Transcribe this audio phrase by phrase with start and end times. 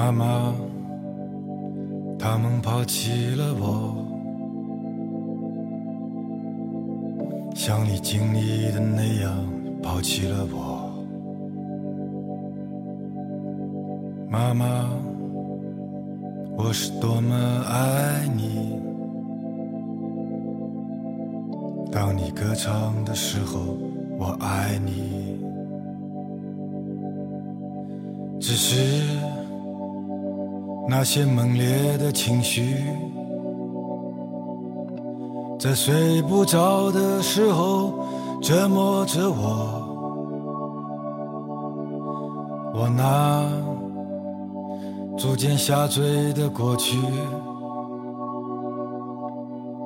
[0.00, 0.54] 妈妈，
[2.18, 3.94] 他们抛弃了我，
[7.54, 9.44] 像你经历的那样
[9.82, 10.88] 抛弃了我。
[14.30, 14.88] 妈妈，
[16.56, 17.36] 我是多么
[17.68, 18.80] 爱你。
[21.92, 23.76] 当你歌唱的时候，
[24.18, 25.38] 我爱你。
[28.40, 29.04] 只是
[30.90, 32.74] 那些猛烈的情绪，
[35.56, 37.94] 在睡不着的时候
[38.42, 39.86] 折磨着我。
[42.74, 43.48] 我那
[45.16, 46.98] 逐渐下坠的过去，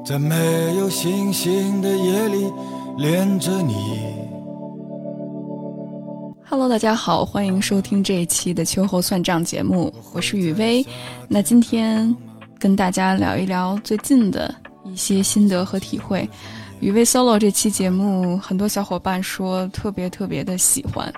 [0.07, 2.51] 在没有星星的夜里
[2.97, 4.24] 恋着你。
[6.65, 10.83] Hello，大家好，欢迎收听这一期的秋后算账节目，我是雨薇。
[11.29, 12.17] 那今天
[12.59, 16.27] 跟大家聊一聊最近的一些心得和体会。
[16.81, 21.13] 雨薇 solo 这期节目，很多小伙伴说特别特别的喜欢，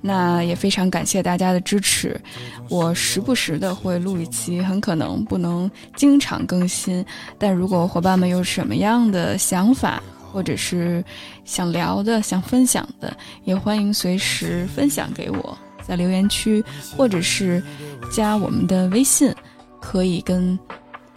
[0.00, 2.20] 那也非常感谢大家的支持。
[2.68, 7.04] 我时不时的会录一期，很可能不能经常更新，
[7.36, 10.00] 但如果伙伴们有什么样的想法，
[10.34, 11.02] 或者是
[11.44, 16.62] 想聊的、想分享的，也欢迎随时分享给我，在留言区，
[16.96, 17.62] 或者是
[18.10, 19.32] 加我们的微信，
[19.80, 20.58] 可以跟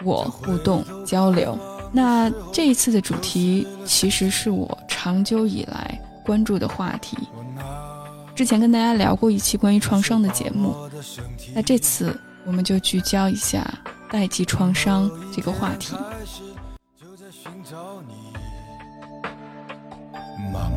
[0.04, 1.58] 我互动交流。
[1.92, 7.18] 那这一次的主题其实是我长久以来关注的话题。
[8.36, 10.76] 之前跟大家聊过一期关于创伤的节目，
[11.56, 12.16] 那这次
[12.46, 13.68] 我们就聚焦一下
[14.12, 15.96] 代际创伤这个话题。
[20.52, 20.72] 妈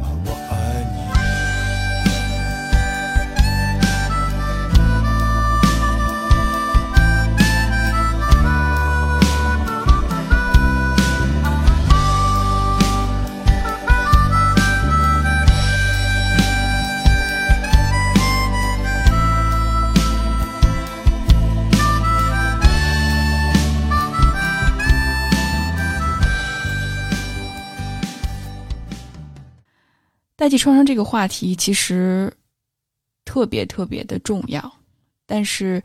[30.41, 32.33] 代际创伤这个话题其实
[33.27, 34.73] 特别特别的重要，
[35.27, 35.83] 但是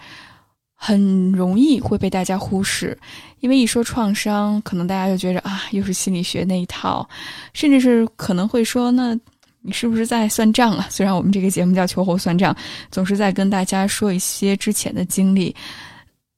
[0.73, 2.97] 很容易会被大家忽视，
[3.41, 7.05] 因为一说创伤，可能大家就觉着啊，又是心理学那一套，
[7.51, 9.13] 甚至是可能会说，那
[9.59, 10.87] 你是不是在算账啊？
[10.89, 12.55] 虽然我们这个节目叫秋后算账，
[12.89, 15.53] 总是在跟大家说一些之前的经历，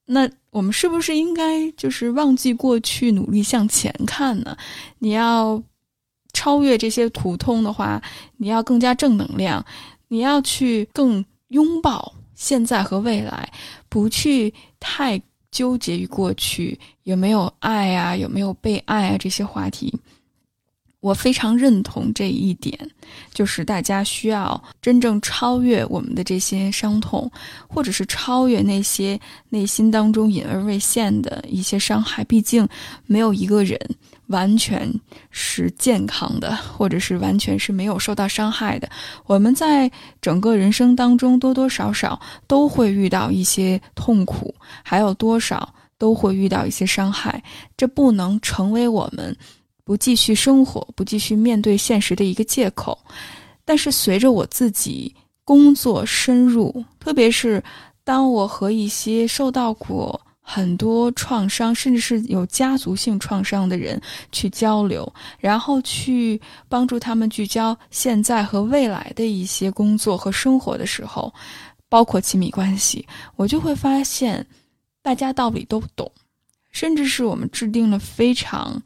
[0.07, 4.57] 那我们是不是应该就是忘记过去，努力向前看呢？
[4.97, 5.61] 你要。
[6.37, 7.99] 超越这些苦痛的话，
[8.37, 9.65] 你要更加正能量，
[10.07, 13.51] 你要去更拥抱现在和未来，
[13.89, 19.91] 不去太纠结于过去有没有爱啊，有没有被爱啊这些话题。
[20.99, 22.77] 我非常认同这一点，
[23.33, 27.31] 就是大家需要真正超越我们的这些伤痛，
[27.67, 29.19] 或者是超越那些
[29.49, 32.23] 内心当中隐而未现的一些伤害。
[32.25, 32.67] 毕竟
[33.05, 33.79] 没有一个人
[34.27, 34.93] 完全
[35.31, 38.89] 是健康的，或者是完全是没有受到伤害的。
[39.25, 39.89] 我们在
[40.21, 47.41] 整个人生当中多多少少都会遇到一些痛苦，还有多少都会遇到一些伤害。
[47.75, 49.35] 这不能成为我们
[49.83, 52.97] 不继续生活、不继续面对现实的一个借口。
[53.63, 57.63] 但是随着我自己工作深入，特别是
[58.03, 71.33] 当我和一些受到过很多创伤，甚至是有家族性创伤的人去交流，然后去帮助他们聚焦现在和未来的一些工作和生活的时候，
[71.89, 73.05] 包括亲密关系，
[73.35, 74.47] 我就会发现
[75.01, 76.09] 大家道理都懂，
[76.71, 78.81] 甚至是我们制定了非常。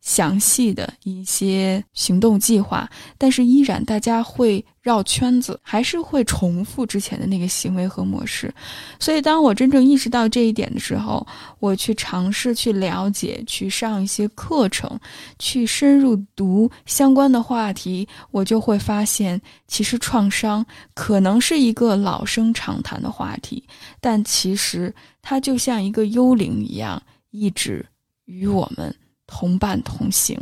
[0.00, 2.88] 详细的一些行动计划，
[3.18, 8.52] 但是依然大家会绕圈子，还是会重复之前的那个行为和模式。
[8.98, 11.26] 所以，当我真正意识到这一点的时候，
[11.58, 14.98] 我去尝试去了解，去上一些课程，
[15.38, 20.64] 去深入读相关的话题，我就会发现，其实创伤
[20.94, 23.62] 可能是一个老生常谈的话题，
[24.00, 27.84] 但其实它就像一个幽灵一样，一直
[28.24, 28.94] 与我们。
[29.32, 30.38] 同伴同行，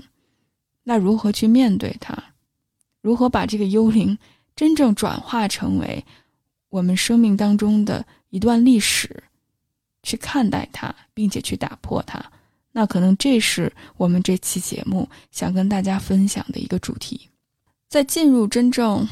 [0.82, 2.16] 那如何去面对它？
[3.02, 4.18] 如何把这个幽灵
[4.56, 6.04] 真正转化成为
[6.70, 9.22] 我们生命当中的一段历史，
[10.02, 12.24] 去看待它，并且去打破它？
[12.72, 17.28] 那可能这是我们这期节目想跟大家分享的一个主题。
[17.88, 19.06] 在进入真正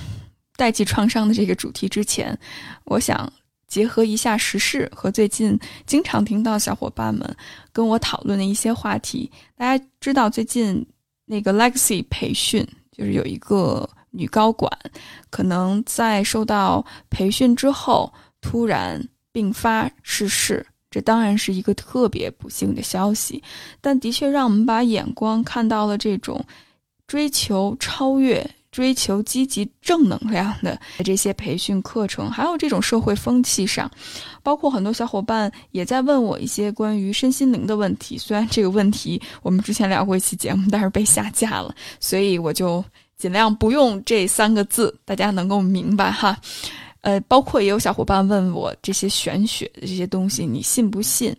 [0.57, 2.39] 代际创伤的这个主题之前，
[2.85, 3.33] 我想
[3.67, 7.37] 结合一下时事和最近经常听到小伙伴们
[7.73, 9.31] 跟我讨论的一些话题。
[9.57, 10.87] 大家知道，最近
[11.25, 14.71] 那个 Legacy 培训就是有一个女高管，
[15.31, 19.03] 可能在受到培训之后突然
[19.33, 23.43] 病发逝世，这当然是一个特别不幸的消息，
[23.81, 26.43] 但的确让我们把眼光看到了这种
[27.07, 28.49] 追求超越。
[28.77, 33.91] 追求积极正能量的这些培训课程，还有这种社会风气上，
[34.43, 38.19] 包括很多小伙伴也在问我一些关于身心灵的问题。
[38.19, 42.85] 虽然这个问题我们之前聊过一期节目，但是被下架了，所以我就
[43.17, 46.39] 尽量不用这三个字，大家能够明白哈。
[47.01, 51.35] 呃，包括也有小伙伴问我这些玄学的这些东西，你信不信？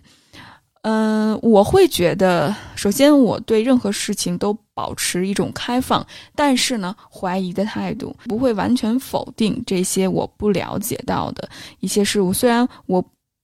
[0.89, 11.49] 嗯，我会觉得，首先我对任何事情都保持一种开放，但是呢，怀疑的态度，不会完全否定这些我不了解到的
[11.81, 12.31] 一些事物。
[12.31, 13.03] 虽然我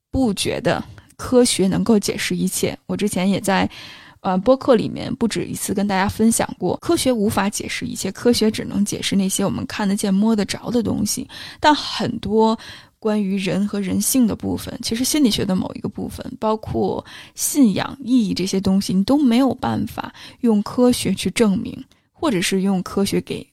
[0.09, 0.81] 不觉得
[1.17, 3.69] 科学能够解释一切，我之前也在
[4.21, 11.27] 呃播客里面不止一次跟大家分享过，科学无法解释一切，科学只能解释那些我们看得见、摸得着的东西，
[11.59, 12.57] 但很多。
[13.03, 17.05] 关于人和人性的部分，其实心理学的某一个部分，包括
[17.35, 21.83] 信仰、意义这些东西，你都没有办法用科学去证明，
[22.13, 23.45] 或者是用科学给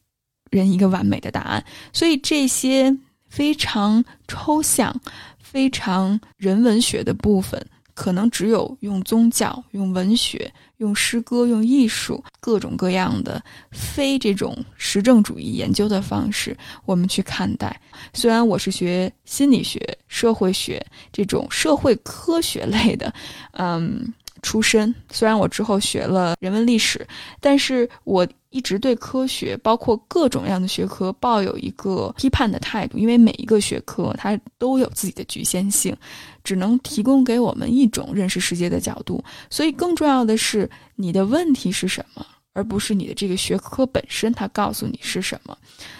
[0.52, 1.64] 人一个完美的答案。
[1.92, 2.96] 所以这些
[3.28, 5.00] 非常抽象、
[5.42, 7.66] 非常人文学的部分。
[8.00, 16.56] 可能只有用宗教、用文学、用诗歌、用艺术各种各样的非这种实证主义研究的方式，
[16.86, 17.78] 我们去看待。
[18.14, 20.82] 虽然我是学心理学、社会学
[21.12, 23.12] 这种社会科学类的，
[23.52, 24.10] 嗯。
[24.42, 27.06] 出身，虽然我之后学了人文历史，
[27.40, 32.98] 但是我一直对科学，包括各种各样的学科，抱有一个批判的态度。
[32.98, 35.96] 因为每一个学科它都有自己的局限性，
[36.44, 39.22] 只能提供给我们一种认识世界的角度。
[39.48, 45.56] 所以，更重要的是你的问题是什么，而不是你的这个学科本身它告诉你是什么。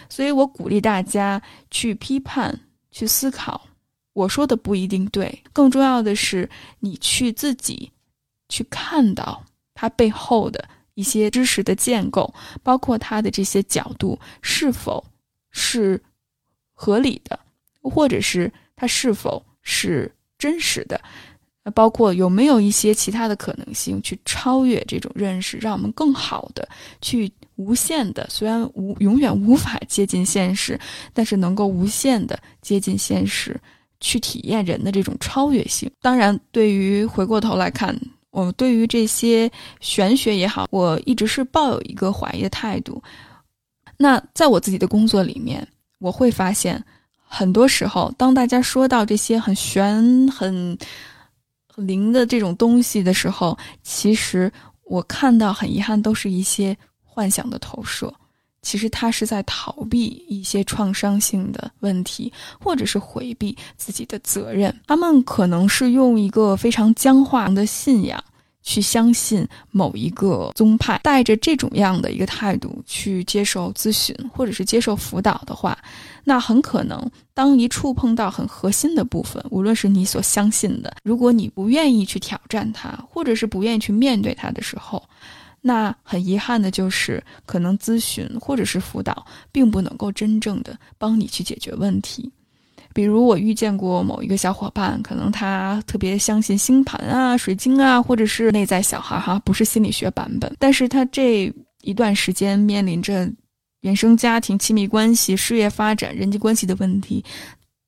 [0.08, 2.58] 所以我鼓励大家去批判、
[2.91, 3.61] 去思考。
[4.12, 6.49] 我说的不一定对，更重要的是
[6.81, 7.91] 你去自己。
[8.52, 9.41] 去看到
[9.75, 12.32] 它背后的一些知识的建构，
[12.62, 15.04] 包括它的这些角度是否
[15.50, 16.02] 是
[16.72, 17.38] 合理的，
[17.82, 21.00] 或者是它是否是真实的，
[21.75, 26.69] 包括有没有一些其他的可能性去超越这种认识，让我们更好的
[27.00, 30.78] 去无限的，虽然无永远无法接近现实，
[31.12, 33.60] 但是能够无限的接近现实，
[34.00, 35.90] 去体验人的这种超越性。
[36.00, 37.98] 当然，对于回过头来看。
[38.30, 39.50] 我对于这些
[39.80, 43.02] 玄学也好，我一直是抱有一个怀疑的态度。
[43.96, 45.66] 那在我自己的工作里面，
[45.98, 46.82] 我会发现，
[47.24, 50.78] 很多时候，当大家说到这些很玄、很
[51.66, 54.50] 很灵的这种东西的时候，其实
[54.84, 58.14] 我看到很遗憾，都是一些幻想的投射。
[58.62, 64.74] 其实他是在逃避一些创伤性的问题，或者是回避自己的责任。
[64.86, 68.22] 他们可能是用一个非常僵化的信仰
[68.62, 75.76] 去相信某一个宗派，带着这种样的一个态度去接受咨询或者是接受辅导的话，
[76.25, 85.02] 那很可能当一触碰到很核心的部分，无论是你所相信的，如果你不愿意去挑战它，或者是不愿意去面对它的时候。
[85.61, 92.31] 那很遗憾的就是，可能咨询或者是辅导，并不能够真正的帮你去解决问题。
[92.93, 100.52] 比如我遇见过某一个小伙伴，可能他特别相信星盘啊、水晶啊，或者是内在小孩哈，不是心理学版本。
[100.59, 101.52] 但是他这
[101.83, 103.31] 一段时间面临着
[103.83, 107.25] 原生家庭、亲密关系、事业发展、人际关系的问题，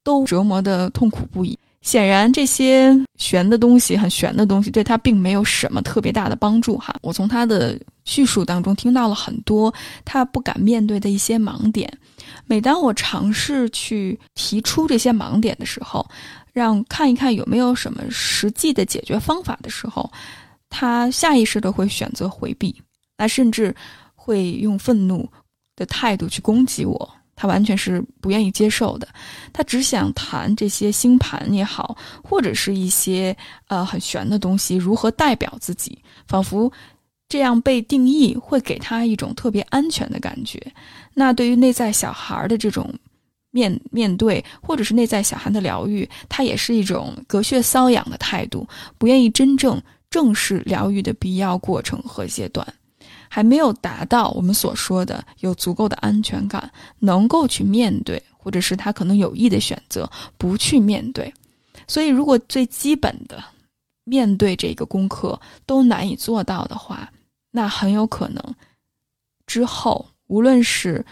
[0.05, 1.59] 都折磨的痛苦不已。
[1.83, 6.95] 显然，这些玄的东西，很玄的东西，对他并没有什么特别大的帮助哈。
[7.03, 9.73] 我从他的叙述当中听到了很多
[10.05, 11.93] 他不敢面对的一些盲点。
[12.47, 16.09] 每当我尝试去提出这些盲点的时候，
[16.53, 20.09] 让看一看有没有什么实际的解决方法的时候，
[20.71, 22.81] 他下意识的会选择回避，
[23.17, 23.75] 他甚至
[24.15, 25.29] 会用愤怒
[25.75, 27.13] 的态度去攻击我。
[27.43, 29.09] 他完全是不愿意接受的，
[29.53, 36.73] 他只想谈这些星盘也好，或者是一些呃很玄的东西，如何代表自己，仿佛
[37.29, 40.65] 这样被定义会给他一种特别安全的感觉。
[41.15, 42.95] 那对于内在小孩的这种
[43.51, 48.65] 面面对，或者是内在小孩的疗愈，他也是一种隔靴搔痒的态度，
[48.99, 52.65] 不愿意真正正视疗愈的必要过程和阶段。
[53.35, 61.33] 还没有达到我们所说的有足够的安全感，能够去面对，或者是他可能有意的选择不去面对。
[61.89, 63.43] 所以，如果最基本的
[64.05, 67.11] 面对这个功课都难以做到的话，
[67.53, 68.55] 那很有可能
[69.47, 71.03] 之后无论是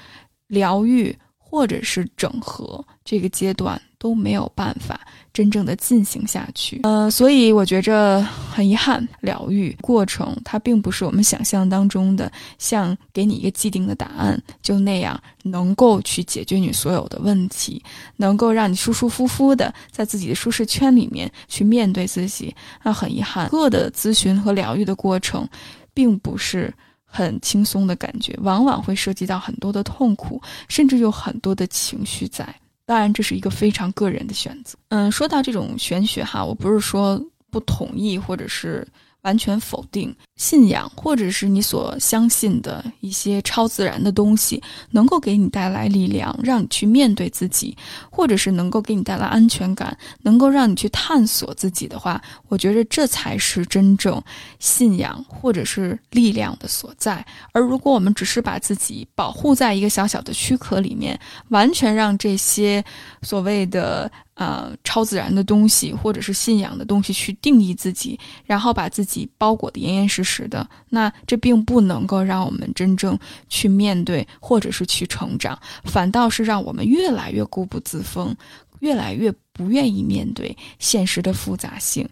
[0.46, 5.00] 疗愈或者是整合这个阶段都没有办法。
[5.32, 17.80] 真正的进行下去，呃，所以我觉着很遗憾，疗愈过程它并不是我们想象当中的，像给你一个既定的答案，就那样能够去解决你所有的问题，
[18.16, 22.52] 能够让你舒舒服服的在自己的舒适圈里面去面对自己。
[22.82, 25.48] 那很遗憾，个的咨询和疗愈的过程，
[25.94, 32.52] 并不是很轻松的感觉，往往会涉及到很多的痛苦，甚至有很多的情绪在。
[32.90, 34.76] 当然，这是一个非常个人的选择。
[34.88, 38.84] 嗯，说到这种玄学哈，我不是说不同意，或者是。
[39.22, 44.62] 完全否定信仰，或者是你所相信的一些超自然的东西，
[44.92, 47.76] 能够给你带来力量，让你去面对自己，
[48.10, 54.22] 或者是能够给你带来安全感，能够让你去探索自己的话，我觉得这才是真正
[54.58, 57.24] 信仰或者是力量的所在。
[57.52, 62.82] 而如果我们只是把自己保护在一个小小的躯壳里面，完全让这些
[63.22, 64.10] 所谓的。
[64.40, 73.18] 呃，超自然的东西或者是信仰的东西去定义自己，然后把自己包裹的严严实实的，那这并不能够让我们真正
[73.50, 78.34] 去面对或者是去成长，反倒是让我们越来越固步自封，
[78.78, 82.08] 越来越不愿意面对现实的复杂性。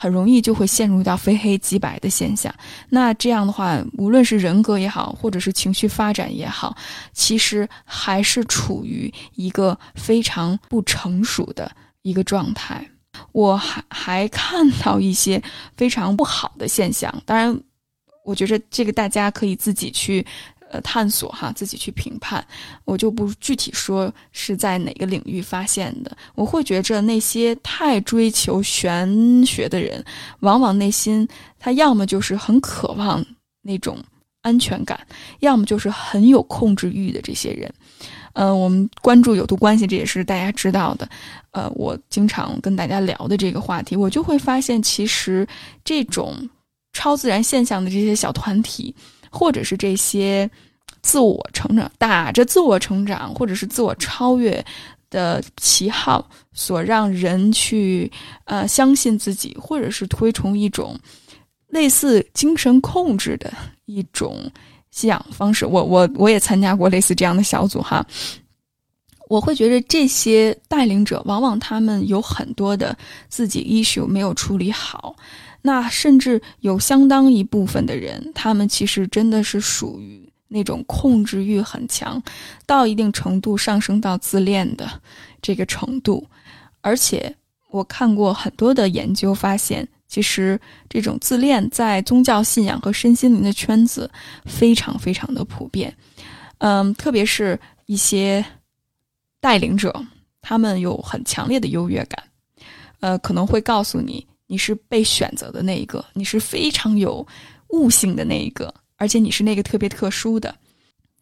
[0.00, 2.54] 很容易就会陷入到非黑即白的现象。
[2.88, 6.76] 那这样的话，无论是人格也好，或者是情绪发展也好，
[7.12, 11.68] 其实还是处于一个非常不成熟的
[12.02, 12.88] 一个状态。
[13.32, 15.42] 我还还看到一些
[15.76, 17.12] 非常不好的现象。
[17.26, 17.60] 当然，
[18.24, 20.24] 我觉得这个大家可以自己去。
[20.70, 22.46] 呃，探索哈，自己去评判，
[22.84, 26.14] 我就不具体说是在哪个领域发现的。
[26.34, 30.04] 我会觉着那些太追求玄学的人，
[30.40, 31.26] 往往内心
[31.58, 33.24] 他要么就是很渴望
[33.62, 33.96] 那种
[34.42, 35.00] 安全感，
[35.40, 37.72] 要么就是很有控制欲的这些人。
[38.34, 41.08] 呃，我们关注有毒关系，这也是大家知道的。
[41.52, 45.48] 呃，我经常跟大家聊的这个话题，我就会发现，其实
[45.82, 46.36] 这种
[46.92, 48.94] 超自然现象的这些小团体。
[49.30, 50.50] 或者是这些
[51.02, 54.64] 自我成长，打着自我成长或者是自我超越
[55.10, 58.10] 的旗号，所让人去
[58.44, 60.98] 呃相信自己，或者是推崇一种
[61.68, 63.52] 类似精神控制的
[63.86, 64.50] 一种
[64.90, 65.64] 信仰方式。
[65.64, 68.04] 我我我也参加过类似这样的小组哈，
[69.28, 72.96] 我会觉得这些带领者往往他们有很多的
[73.28, 75.14] 自己 issue 没有处理好。
[75.62, 82.22] 那甚至有相当一部分的人，他们其实真的是属于那种控制欲很强，
[82.64, 84.88] 到一定程度上升到自恋的
[85.42, 86.26] 这个程度。
[86.80, 87.34] 而且
[87.70, 94.10] 我看过很多的研究，发现其实这种自恋在宗教信仰和身心灵的圈子
[94.46, 95.94] 非常非常的普遍。
[96.58, 98.44] 嗯，特别是一些
[99.40, 100.06] 带领者，
[100.40, 102.22] 他们有很强烈的优越感，
[103.00, 104.26] 呃，可能会告诉你。
[104.48, 107.24] 你是被选择的那一个，你是非常有
[107.68, 110.52] 悟性的那一个，而且你是那个特别特殊的。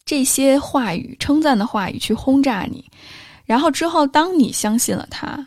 [0.04, 2.88] 这些话语、称赞的话语去轰炸你，
[3.44, 5.44] 然后之后，当你相信了他，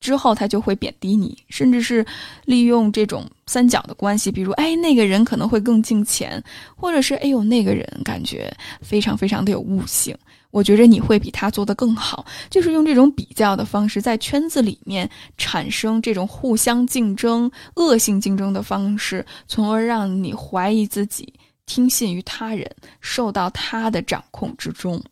[0.00, 2.04] 之后他就会贬低你，甚至是
[2.44, 6.42] 利用这种三角的关系，比如，哎，那个人可能会更敬钱，
[6.74, 10.16] 或者是，哎呦，那个人感觉非常非常的有悟性。
[10.54, 21.34] 我觉着你会比他做得更好，就是用这种比较的方式，在圈子里面产生这种互相竞争、恶性竞争的方式，从而让你怀疑自己，
[21.66, 22.70] 听信于他人，
[23.00, 25.02] 受到他的掌控之中，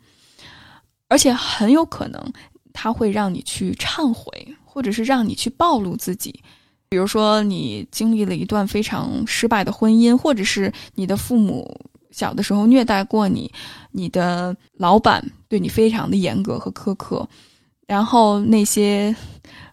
[1.09, 2.33] 而且很有可能
[2.73, 4.31] 他会让你去忏悔，
[4.65, 6.41] 或者是让你去暴露自己，
[6.89, 11.91] 比如说你经历了一段非常失败的婚姻，或者是你的父母。
[12.13, 13.51] 小的时候虐待过你，
[13.91, 17.29] 你的老板对你非常的严格和苛刻，
[17.87, 19.15] 然后那些，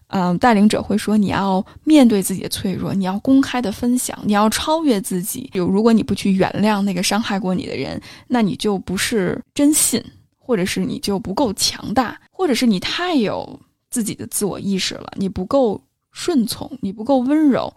[0.08, 5.48] 嗯，带领者会说你要面对自己的脆弱，你要公开的分享，你要超越自己。
[5.54, 10.02] 有如果你不去原谅那个伤害过你的人，那你就不是真信，
[10.36, 15.80] 或者是你就不够强大，或者是你太有自己的自我意识了，你不够
[16.10, 17.72] 顺从，你不够温柔。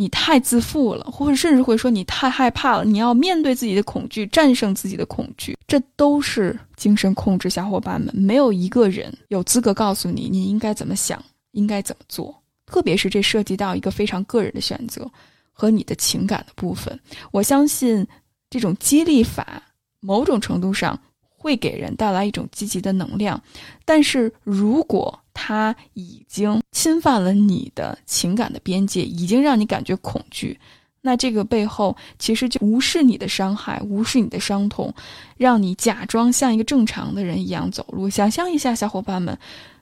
[0.00, 2.86] 你太自负了，或者甚至会说你太害怕了。
[2.86, 7.50] 你要面对自己的恐惧，战胜自己的恐惧，这都是精神控制。
[7.50, 12.34] 小伙伴们，没有一个人有资格告诉你你应该怎么想，应该怎么做。
[12.64, 15.06] 特别是这涉及到一个非常个人的选择
[15.52, 16.98] 和你的情感的部分。
[17.30, 18.06] 我相信
[18.48, 19.62] 这种激励法，
[20.00, 20.98] 某种程度上
[21.40, 23.42] 会给人带来一种积极的能量。
[23.86, 30.58] 但是如果他已经侵犯了你的情感的边界，已经让你感觉恐惧，
[31.00, 34.92] 那这个背后其实就无视你的伤害，无视你的伤痛，
[35.38, 38.10] 让你假装像一个正常的人一样走路。
[38.10, 39.38] 想象一下，小伙伴们，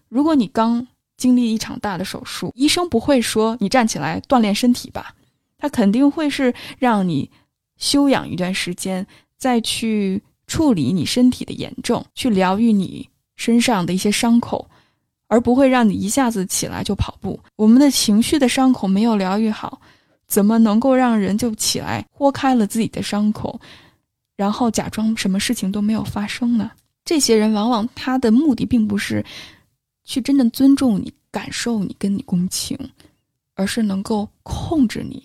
[0.09, 0.87] 如果你刚
[1.17, 5.13] 经历一场大的手术，医生不会说你站起来锻炼身体吧？
[5.59, 7.29] 他肯定会是让你。
[7.81, 14.69] 休养一段时间，再去处理你身体的炎症，去疗愈你身上的一些伤口，
[15.29, 17.39] 而不会让你一下子起来就跑步。
[17.55, 19.81] 我们的情绪的伤口没有疗愈好，
[20.27, 23.61] 怎么能够让人就起来豁开了自己的伤口，
[24.37, 26.73] 然后假装什么事情都没有发生呢？
[27.05, 29.25] 这些人往往他的目的并不是
[30.05, 32.77] 去真正尊重你、感受你、跟你共情，
[33.55, 35.23] 而是能够控制你。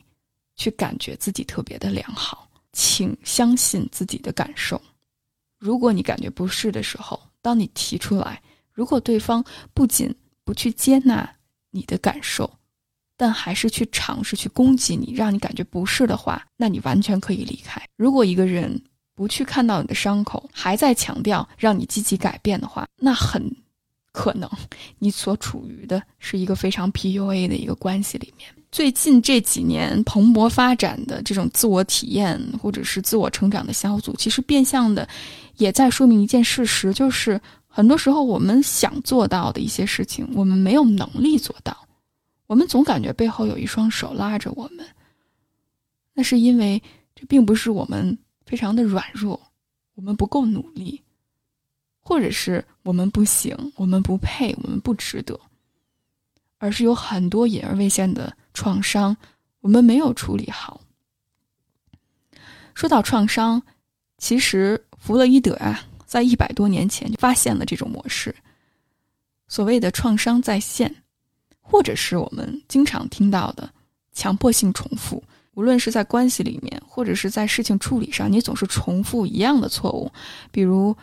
[0.55, 4.79] 去感觉自己特别的良好，请相信自己的感受。
[5.63, 8.41] 如果你感觉不适的时候，当你提出来，
[8.73, 9.41] 如果对方
[9.73, 11.37] 不仅不去接纳
[11.71, 12.59] 你的感受，
[13.15, 17.81] 但还是去尝试去攻击你，让你感觉不适的话，那你完全可以离开。
[17.95, 18.83] 如果一个人
[19.15, 23.49] 不去看到你的伤口，还在强调让你积极改变的话，那很
[24.13, 24.49] 可能
[24.99, 28.47] 你所处于的是一个非常 PUA 的一个关系里面。
[28.71, 35.07] 最近这几年蓬勃发展的这种自我体验或者是自我成长的小组，其实变相的
[35.57, 41.85] 也在说明一件事实，就是很多时候我们想做到的一些事情，我们没有能力做到，
[42.47, 44.85] 我们总感觉背后有一双手拉着我们。
[46.15, 46.81] 那是因为
[47.13, 49.39] 这并不是我们非常的软弱，
[49.93, 51.02] 我们不够努力，
[52.03, 55.39] 或者是我们不行，我们不配，我们不值得。
[56.59, 59.17] 而是有很多隐而未现的创伤，
[59.59, 60.79] 我们没有处理好。
[62.73, 63.61] 说到创伤，
[64.17, 68.33] 其实弗洛伊德啊，在一百多年前就发现了这种模式，
[69.49, 71.03] 所谓的创伤再现，
[71.59, 73.69] 或者是我们经常听到的
[74.13, 75.21] 强迫性重复。
[75.55, 80.09] 无论是在关系里面，或者是在事情处理上，你总是重复一样的错误，
[80.49, 80.95] 比如。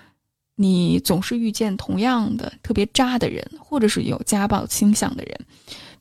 [0.62, 5.40] 你总是遇见同样的特别渣的人，或者是有家暴倾向的人。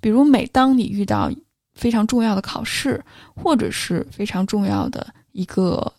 [0.01, 1.31] 比如，每当你遇到
[1.75, 3.01] 非常重要的考试，
[3.33, 5.93] 或者是非常重要的一个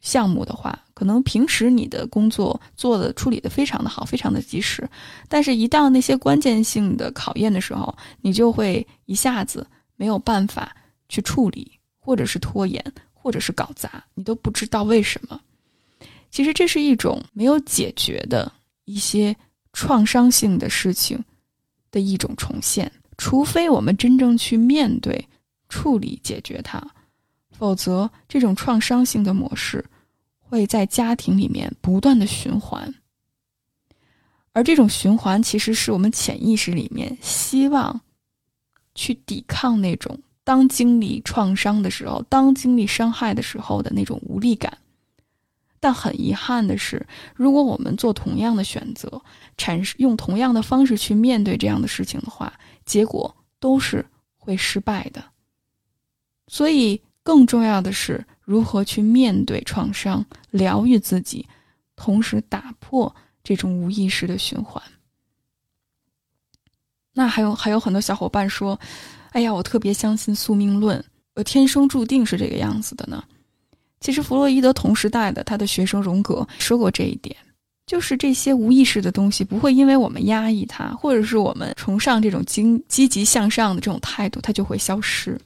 [0.00, 4.90] 项目的话，可能平时你的工作做的处理的非常的好，非常的及时，
[5.28, 10.74] 但是，一到那些关键性的考验的时候，你就会一下子没有办法
[11.08, 15.40] 去处理，或者是拖延，或者是搞砸，你都不知道为什么。
[16.30, 18.50] 其实这是一种没有解决的
[18.84, 19.36] 一些
[19.72, 21.22] 创伤性的事情
[21.90, 25.28] 的一种重现，除非我们真正去面对、
[25.68, 26.80] 处理、解决它，
[27.50, 29.84] 否则这种创伤性的模式
[30.38, 32.94] 会在家庭里面不断的循环。
[34.52, 38.00] 而这种循环其实是我们潜意识里面希望
[38.94, 44.76] 去抵抗那种当经历创伤的时候、当经历伤害的时候的那种无力感。
[45.82, 49.22] 但很遗憾的是，如果我们做同样的选择，
[49.56, 52.52] 产生用同样的方式去面对这样的事情的话，
[52.84, 54.04] 结果都是
[54.36, 55.24] 会失败的。
[56.48, 61.48] 所以，更重要的是如何去面对创伤，疗愈自己，
[61.96, 64.82] 同时打破这种无意识的循环。
[67.14, 68.78] 那还有还有很多小伙伴说
[69.32, 71.02] ：“哎呀，我特别相信宿命论，
[71.34, 73.24] 我天生注定是这个样子的呢。”
[74.00, 77.36] 其实，弗洛伊德同时代的他的学生荣格说过这一点，
[77.86, 85.38] 就是这些无意识的东西不会因为我们压抑它，或者是我们崇尚这种积积极向上的这种态度，它就会消失，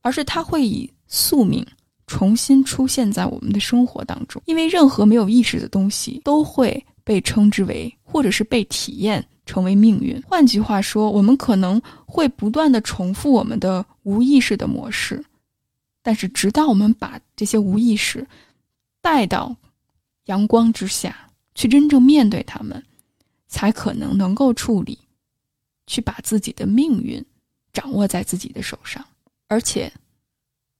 [0.00, 1.66] 而是它会以宿命
[2.06, 4.40] 重新出现在我们的生活当中。
[4.46, 10.22] 因为任何没有意识的东西都会被称之为，或者是被体验成为命运。
[10.24, 15.20] 换句话说，我们可能会不断的重复我们的无意识的模式。
[16.06, 18.24] 但是，直到我们把这些无意识
[19.00, 19.56] 带到
[20.26, 22.80] 阳光之下去，真正面对他们，
[23.48, 24.96] 才可能能够处理，
[25.88, 27.26] 去把自己的命运
[27.72, 29.04] 掌握在自己的手上。
[29.48, 29.92] 而且，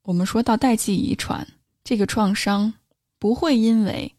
[0.04, 1.44] 我们说到代际遗传，
[1.82, 2.72] 这个创伤
[3.18, 4.14] 不会因为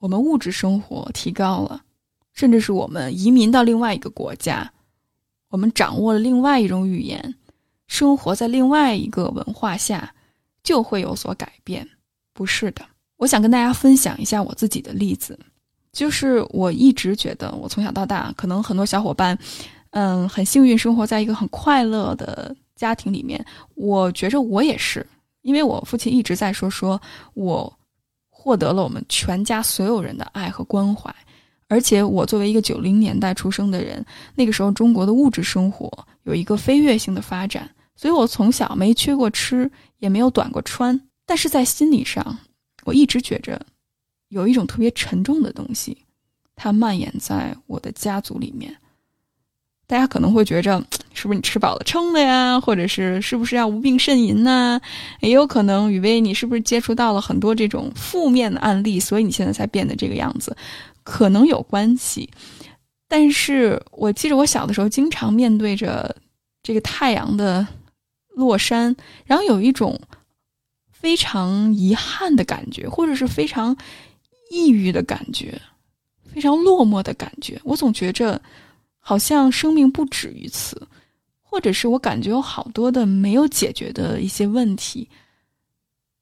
[0.00, 1.82] 我们物质生活提高了，
[2.34, 4.70] 甚至是我们移民到另外一个国家，
[5.48, 7.34] 我们掌握了另外一种语言，
[7.86, 10.14] 生活在另外一个文化下。
[10.64, 11.88] 就会有所改变，
[12.32, 12.84] 不是的。
[13.16, 15.38] 我想跟大家分享一下我自己的例子，
[15.92, 19.38] 就是我一直觉得，我从小到大，可能很多小伙伴，
[19.90, 23.42] 嗯，很幸运生活在一个很快乐的家庭里面。
[23.76, 25.06] 我觉着我也是，
[25.42, 27.00] 因为我父亲一直在说，说
[27.34, 27.72] 我
[28.28, 31.14] 获得了我们全家所有人的爱和关怀。
[31.66, 35.90] 而且我作为一个九零年代出生的人，那个时候中国的物质生活
[36.24, 41.00] 有一个飞跃性的发展，所以我从小没缺过吃，也没有短过穿。
[41.26, 42.38] 但是在心理上，
[42.84, 43.64] 我一直觉着
[44.28, 45.96] 有一种特别沉重的东西，
[46.56, 48.76] 它蔓延在我的家族里面。
[49.86, 52.58] 大家可能会觉着，是不是你吃饱了撑的呀？
[52.58, 54.80] 或者是是不是要无病呻吟呢？
[55.20, 60.56] 也有可能，雨薇，你是不是接触到了很多这种负面的案例，所以你现在才变得这个样子？
[61.02, 62.28] 可能有关系。
[63.06, 66.16] 但是我记得我小的时候，经常面对着
[66.62, 67.66] 这个太阳的
[68.34, 68.94] 落山，
[69.24, 70.00] 然后有一种
[70.92, 73.76] 非常遗憾的感觉，或者是非常
[74.50, 75.60] 抑郁的感觉，
[76.32, 77.60] 非常落寞的感觉。
[77.64, 78.40] 我总觉着。
[79.06, 80.80] 好像生命不止于此，
[81.42, 85.06] 或者是我感觉有好多的没有解决的一些问题，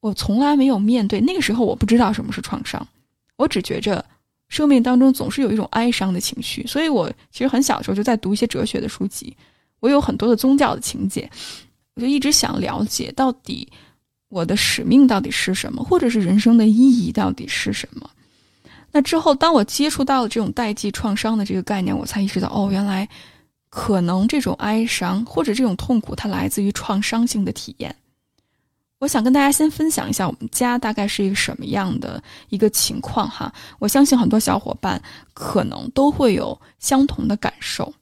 [0.01, 1.21] 我从来没有面对。
[1.21, 2.85] 那个时候我不知道什么是创伤，
[3.37, 4.05] 我只觉着
[4.49, 6.67] 生命当中总是有一种哀伤的情绪。
[6.67, 9.37] 所以我其实很小的时候就在读一些哲学的书籍，
[9.79, 11.31] 我有很多的宗教的情节，
[11.95, 13.69] 我就一直想了解到底
[14.29, 18.09] 我的使命到底是什么，或者是人生的意义到底是什么。
[18.91, 23.09] 那之后，当我接触到了这种代际创伤的这个概念，我才意识到，哦，原来
[23.71, 27.95] 可能这种哀伤或者这种痛苦，它来自于创伤性的体验。
[28.99, 33.53] 我想跟大家先分享一下我们家大概是一个什么样的一个情况哈。
[33.81, 35.03] 我相信很多小伙伴
[35.35, 37.93] 可能都会有相同的感受。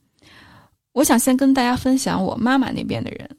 [0.92, 3.30] 我想先跟大家分享我妈妈那边的人，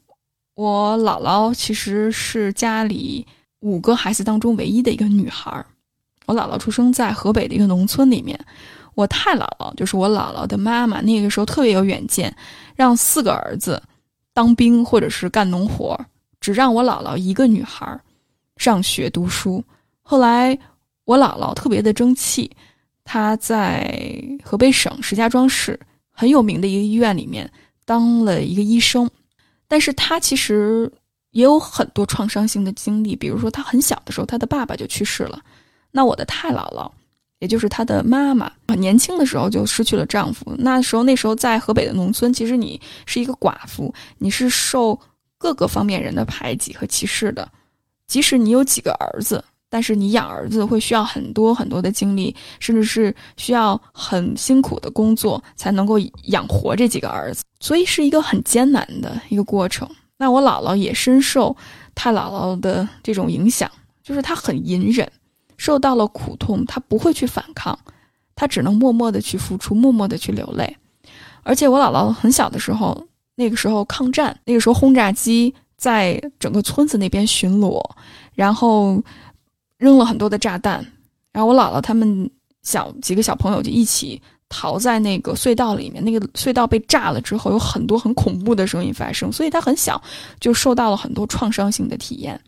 [0.54, 3.26] 我姥姥其实是家里
[3.60, 5.64] 五个孩子当中唯一的一个女孩儿。
[6.26, 8.38] 我姥姥出生在河北的一个农村里面，
[8.94, 12.34] 我太姥姥就是我姥姥的妈妈，那个时候特别有远见，
[12.76, 13.82] 让四个儿子
[14.34, 15.98] 当兵或者是干农活，
[16.40, 18.00] 只让我姥姥一个女孩儿
[18.56, 19.64] 上学读书。
[20.02, 20.56] 后来
[21.04, 22.50] 我姥姥特别的争气，
[23.04, 27.50] 她在河北省石家庄市很有名的一个医院里面
[27.84, 29.10] 当了一个医生，
[29.72, 30.92] 但是他其实
[31.30, 35.40] 也有很多创伤性的经历，比如说他很小的时候，他的爸爸就去世了。
[35.90, 36.92] 那我的太姥姥，
[37.38, 40.54] 也就是他的妈妈，年轻的时候就失去了丈夫。
[40.58, 45.00] 那时候，那时候在河北的农村，其实你是一个寡妇，你是受
[45.38, 47.50] 各个方面人的排挤和歧视的。
[48.06, 59.88] 即使你有几个儿子，但是你养儿子会需要很多很多的精力，甚至是需要很辛苦的工作才能够养活这几个儿子，所以是一个很艰难的一个过程。
[60.18, 61.56] 那我姥姥也深受
[61.94, 63.70] 太姥姥的这种影响，
[64.02, 65.10] 就是她很隐忍。
[65.56, 67.78] 受到了苦痛，她不会去反抗，
[68.34, 70.76] 她只能默默的去付出，默默的去流泪。
[71.42, 73.06] 而且我姥姥很小的时候，
[73.36, 77.82] 那个时候抗战，那个时候轰炸机在整个村子那边巡逻，
[78.34, 79.02] 然后
[79.82, 80.86] 扔了很多的炸弹，
[81.32, 82.30] 然后我姥姥他们
[82.62, 90.00] 小几个小朋友就一起逃在那个隧道里面，那个隧道被炸了之后，有很多很恐怖的声音发生，所以他很小
[90.38, 92.40] 就受到了很多创伤性的体验。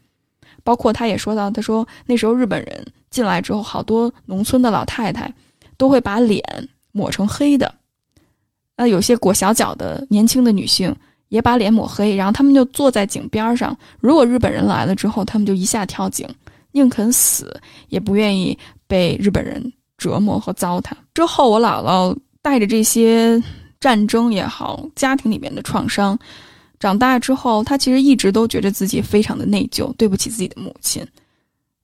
[0.63, 5.31] 包括他也说到，他说那时候日本人进来之后，好多农村的老太太
[5.77, 6.41] 都会把脸
[6.93, 7.75] 抹成黑的，
[8.77, 10.95] 那有些裹小脚的年轻的女性
[11.29, 13.77] 也把脸抹黑，然后他们就坐在井边上。
[13.99, 16.29] 如果日本人来了之后，他们就一下跳井，
[16.75, 17.59] 宁肯死
[17.89, 18.57] 也不愿意
[18.89, 20.91] 被日本人折磨和糟蹋。
[21.15, 23.41] 之后，我姥姥带着这些
[23.79, 26.19] 战争也好，家庭里面的创伤。
[26.81, 31.07] 长大之后，她其实一直都觉得自己非常的内疚，对不起自己的母亲。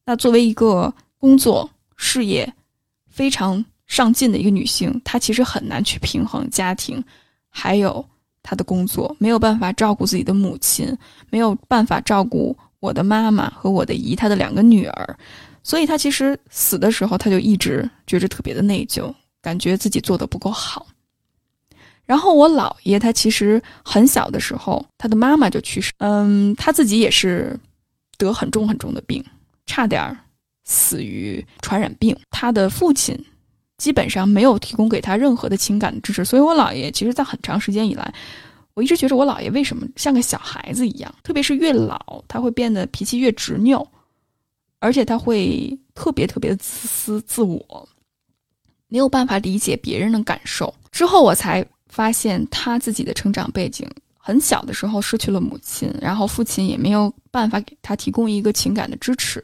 [0.05, 2.53] 那作为一个工作事业
[3.09, 7.03] 非常上进的一个女性，她其实很难去平衡家庭，
[7.49, 8.05] 还有
[8.43, 10.93] 她的工作，没有办法照顾自己的母亲，
[11.31, 15.17] 没有办法照顾我的妈妈和我的姨她的两个女儿，
[15.63, 20.87] 所以她其实死的时候，她就一直觉着特别的内疚，感觉自己做的不够好。
[22.07, 27.57] 然后我姥爷他其实很小的时候，他的妈妈就去世，嗯，他自己也是
[28.19, 29.25] 得很重很重的病，
[29.65, 30.19] 差点
[30.65, 32.19] 死于传染病。
[32.29, 33.17] 他的父亲
[33.79, 38.13] 基本上没有提供给他任何的情感的支持，所以我姥爷其实在很长时间以来，
[38.75, 43.87] 我一直觉得我姥爷为什么像个小孩子一样，特别是越老他会变得脾气越执拗，
[44.79, 47.89] 而且他会特别特别的自私自我，
[48.89, 50.73] 没有办法理解别人的感受。
[50.91, 51.67] 之后我才。
[51.93, 53.85] 发现他自己的成长背景，
[54.17, 59.43] 很小的时候失去了母亲，然后父亲也没有办法给他提供一个情感的支持，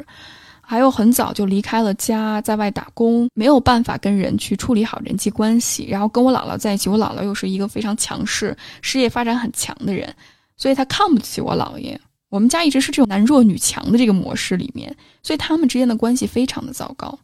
[0.68, 10.12] 还有很早就离开了家，在外打工，没有办法跟人去处理好人际关系，然后跟我姥姥在一起，我姥姥又是一个非常强势、事业发展很强的人，
[10.56, 11.98] 所以她看不起我姥爷。
[12.28, 17.16] 我们家一直是这种男弱女强的这个模式里面，所以他们之间的关系非常的糟糕。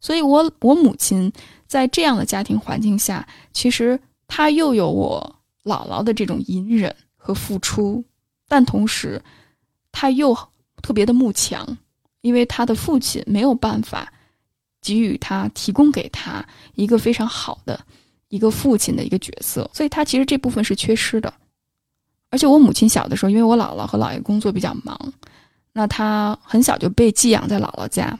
[0.00, 1.30] 所以我我母亲
[1.66, 8.02] 在这样的家庭环境下，其实她又有我姥姥的这种隐忍和付出，
[8.48, 9.20] 但同时
[9.92, 10.34] 她又
[10.80, 11.76] 特别的慕强，
[12.26, 14.12] 因为他的父亲没有办法
[14.82, 17.78] 给予他提供给他一个非常好的
[18.30, 21.32] 一个父亲的一个角色，所以他其实这部分是缺失的。
[22.30, 24.98] 而且我母亲小的时候，因为我姥姥和姥爷工作比较忙，
[25.72, 28.18] 那她很小就被寄养在姥姥家。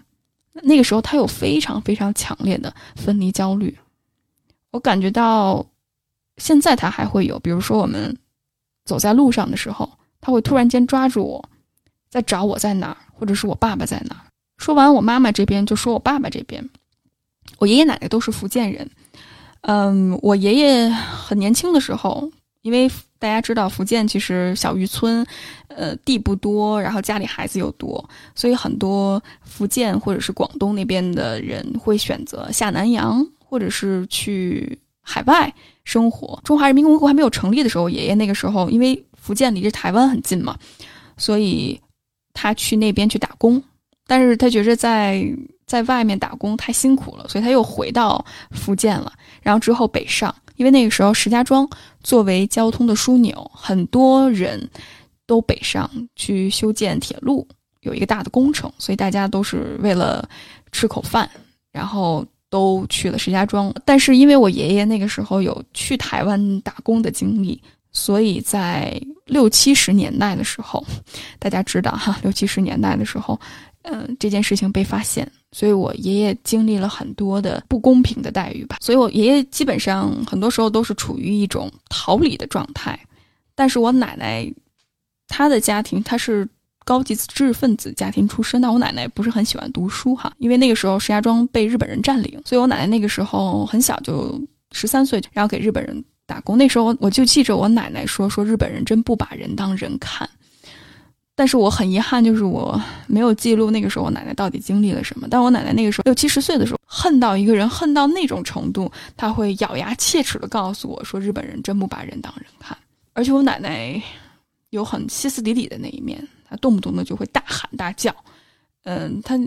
[0.53, 3.77] 那个时候，她有非常非常强烈的分离焦虑。
[4.71, 5.67] 我感觉到，
[6.37, 8.17] 现在她还会有，比如说我们
[8.85, 9.91] 走在路上的时候，
[10.21, 11.51] 她会突然间抓住我，
[12.09, 14.23] 在找我在哪儿，或者是我爸爸在哪儿。
[14.59, 16.69] 说完我妈妈这边，就说我爸爸这边。
[17.59, 18.91] 我爷爷奶奶都是福建人，
[19.63, 22.31] 嗯，我爷爷很年轻的时候，
[22.63, 22.91] 因为。
[23.19, 25.27] 大家知道福建其实小渔村，
[25.69, 35.53] 呃，地不多，然后家里孩子又多，所以很多福建或者是广东那边的人会选择下南洋，或者是去海外
[35.85, 36.39] 生活。
[36.45, 40.55] 中华人民共和国还没有成立的时候，爷爷那个时候因为福建离着台湾很近嘛，
[41.17, 41.81] 所以
[42.37, 43.61] 他去那边去打工，
[44.07, 45.25] 但是他觉着在
[45.67, 50.33] 在外面打工太辛苦了，所以他又回到福建了，然后之后北上。
[50.57, 51.69] 因为那个时候，石家庄
[52.03, 54.71] 作为交通的枢纽，很多人
[55.27, 57.47] 都北上去修建铁路，
[57.83, 60.27] 有一个大的工程，所以大家都是为了
[60.73, 61.29] 吃口饭，
[61.73, 63.71] 然后都去了石家庄。
[63.85, 67.61] 但是因为我爷爷那个时候有去台湾打工的经历，
[67.97, 70.85] 所以在六七十年代的时候，
[71.39, 73.41] 大家知道哈， 六七十年代的时候，
[73.85, 75.27] 嗯，这件事情被发现。
[75.51, 82.99] 所以我爷爷经历了很多的不公平的待遇吧，所以我爷爷基本上很多时候都是处于一种逃离的状态。
[83.55, 84.47] 但是我奶奶，
[85.27, 86.47] 她的家庭她是
[86.85, 94.39] 高级知识分子家庭出身，但我奶奶不是很喜欢读书哈，因为那个时候石家庄被日本人占领，所以我奶奶那个时候很小就
[94.73, 96.59] 十三岁，然后给日本人打工。
[96.59, 100.29] 那时候我就记着我奶奶说说日本人真不把人当人看。
[101.39, 105.29] 但是我很遗憾，就是我没有记录那个时候我奶奶到底经历了什么。
[105.31, 112.75] 但我奶奶那个时候六七十岁的时候，恨到一个人，恨到那种程度，他会咬牙切齿的告诉我说：“日本人真不把人当人看。”
[113.13, 114.03] 而且我奶奶
[114.71, 118.15] 有很歇斯底里的那一面，她动不动的就会大喊大叫。
[118.85, 119.39] 嗯，她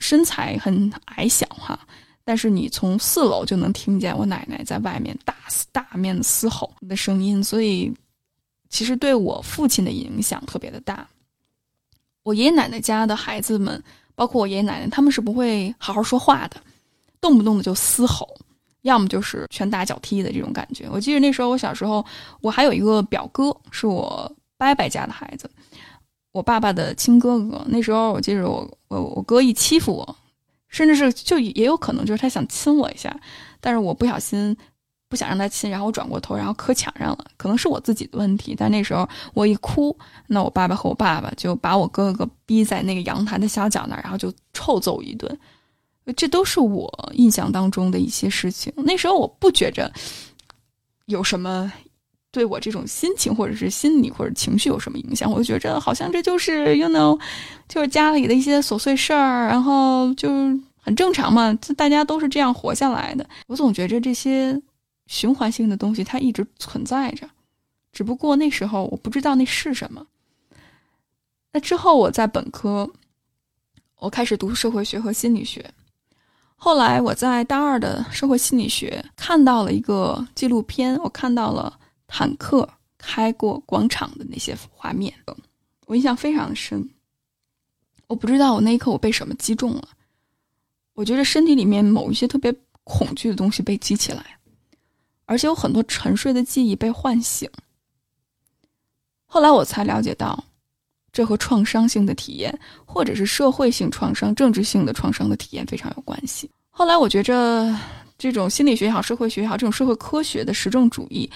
[0.00, 1.78] 身材很矮小哈，
[2.24, 5.34] 但是你从四楼就能听见我奶奶在外面大
[5.72, 7.92] 大面的嘶吼的声音，所以
[8.68, 11.06] 其实对我父亲的影响特别的大。
[12.22, 13.82] 我爷爷奶奶家的孩子们，
[14.14, 16.56] 包括我爷爷奶奶，他们是不会好好说话的，
[17.20, 18.28] 动不动的就嘶吼，
[18.82, 20.88] 要么就是拳打脚踢的这种感觉。
[20.92, 22.04] 我记得那时候我小时候，
[22.40, 25.50] 我还有一个表哥，是我伯伯家的孩子，
[26.30, 27.64] 我爸爸的亲哥哥。
[27.66, 30.16] 那时候我记得我我我哥一欺负我，
[30.72, 33.16] 甚至是就也有可能就是他想亲我一下，
[33.60, 34.56] 但是我不小心。
[35.08, 37.26] 不想让他亲，然后我转过头，然后磕墙上了。
[37.36, 39.94] 可能是我自己的问题，但那时候我一哭，
[40.28, 45.38] 那我爸爸和我爸爸就把我哥哥逼在那个阳台的小角那儿，然后就臭揍一顿。
[46.16, 48.72] 这都是我印象当中的一些事情。
[48.74, 49.92] 那时候我不觉着
[51.04, 51.70] 有什么
[52.32, 57.16] 对我这种心情或者是心理或者情绪有什么影响，我就觉着好像这就是 you know，
[57.68, 60.28] 就是家里的一些琐碎事儿，然后就
[60.80, 63.24] 很正常嘛，就大家都是这样活下来的。
[63.46, 64.60] 我总觉着这些。
[65.08, 67.28] 循环性的东西，它一直存在着，
[67.92, 70.06] 只不过那时候我不知道那是什么。
[71.52, 72.88] 那之后，我在本科，
[73.98, 75.68] 我开始读社会学和心理学。
[76.56, 81.78] 后来我在大二的社会心理学看到了一个纪录片，我看到了
[82.14, 85.10] 坦克开过广场的那些画面，
[85.86, 86.86] 我印象非常深。
[88.06, 89.88] 我不知道我那一刻我被什么击中了，
[90.92, 94.38] 我觉得身体里面某一些特别恐惧的东西被激起来。
[95.24, 97.48] 而且有很多沉睡的记忆被唤醒。
[99.24, 100.44] 后来我才了解到，
[101.14, 106.50] 这和创伤性的体验，或者是社会性创伤、政治性的创伤的体验非常有关系。
[106.68, 107.74] 后来我觉着，
[108.18, 111.30] 这种心理学也好、社会学也好，这种社会科学的实证主义，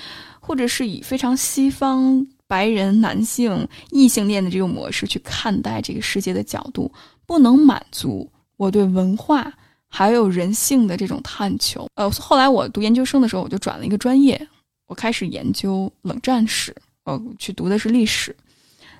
[0.46, 6.92] 或者是以非常西方白人男性异性恋的这种模式去看待这个世界的角度，
[7.26, 9.52] 不能满足我对文化。
[9.88, 14.48] 还有人性的这种探求，呃，后来我读研究生的时候，我就转了一个专业，
[14.86, 18.34] 我开始研究冷战史，呃，去读的是历史。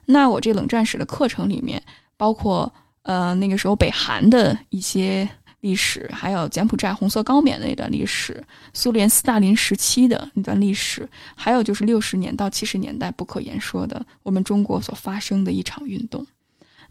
[0.06, 1.82] 那我这冷战史的课程里面，
[2.16, 5.28] 包括呃那个时候北韩的一些
[5.61, 16.25] 历史，还有柬埔寨红色高棉的那段历史，苏联斯大林时期的那段历史，还有就是六十年到七十年代不可言说的我们中国所发生的一场运动。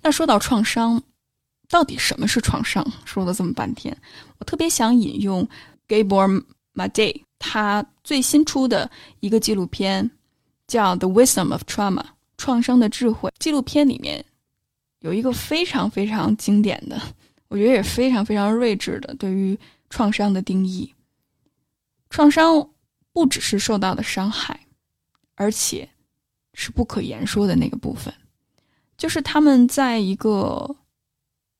[0.01, 1.01] 那说到创伤，
[1.69, 2.85] 到底什么是创伤？
[3.05, 3.95] 说了这么半天，
[4.39, 5.47] 我特别想引用
[5.87, 10.11] Gabor Mate 他最新出的一个纪录片，
[10.67, 12.01] 叫《The Wisdom of Trauma》
[12.37, 13.31] 创伤的智慧。
[13.39, 14.25] 纪录片里面
[14.99, 17.01] 有一个非常非常经典的。
[17.47, 19.57] 我觉得也非常非常睿智的对于
[19.89, 20.93] 创伤的定义。
[22.09, 22.69] 创伤
[23.13, 24.59] 不只是受到的伤害，
[25.35, 25.87] 而且
[26.53, 28.13] 是不可言说的那个部分。
[28.97, 30.75] 就是他们在一个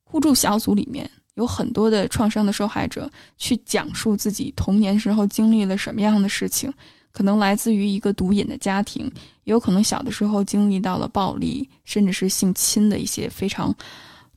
[0.04, 6.74] 互助小组里面，有很多的创伤的受害者去讲述自己童年时候经历了什么样的事情，
[7.12, 9.06] 可能来自于一个毒瘾的家庭，
[9.43, 13.76] 也有可能小的时候经历到了暴力，甚至是性侵的一些非常。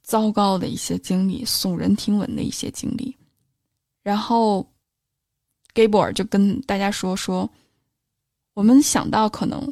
[0.08, 3.14] 糟糕的一些经历，耸人听闻的一些经历，
[4.02, 4.66] 然后
[5.74, 7.50] ，Gabor 就跟大家说说，
[8.54, 9.70] 我们想到可能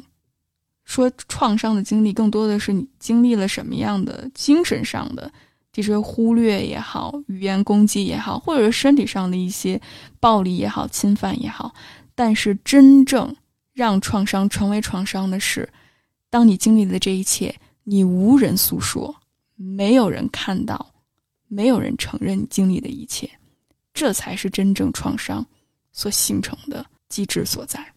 [0.85, 5.31] 说创伤的经历，更多的是你经历了什么样的精神上的
[5.71, 9.81] 这些忽略也好，语言攻击也好，或者是身体上的一些
[10.19, 11.73] 暴力也好，侵犯也好，
[12.13, 13.35] 但是真正
[13.73, 15.67] 让创伤成为创伤的是，
[16.29, 19.15] 当你经历的这一切，你无人诉说。
[19.57, 20.93] 没有人看到，
[21.47, 23.29] 没有人承认你经历的一切，
[23.93, 25.45] 这才是真正创伤
[25.91, 27.93] 所形成的机制所在。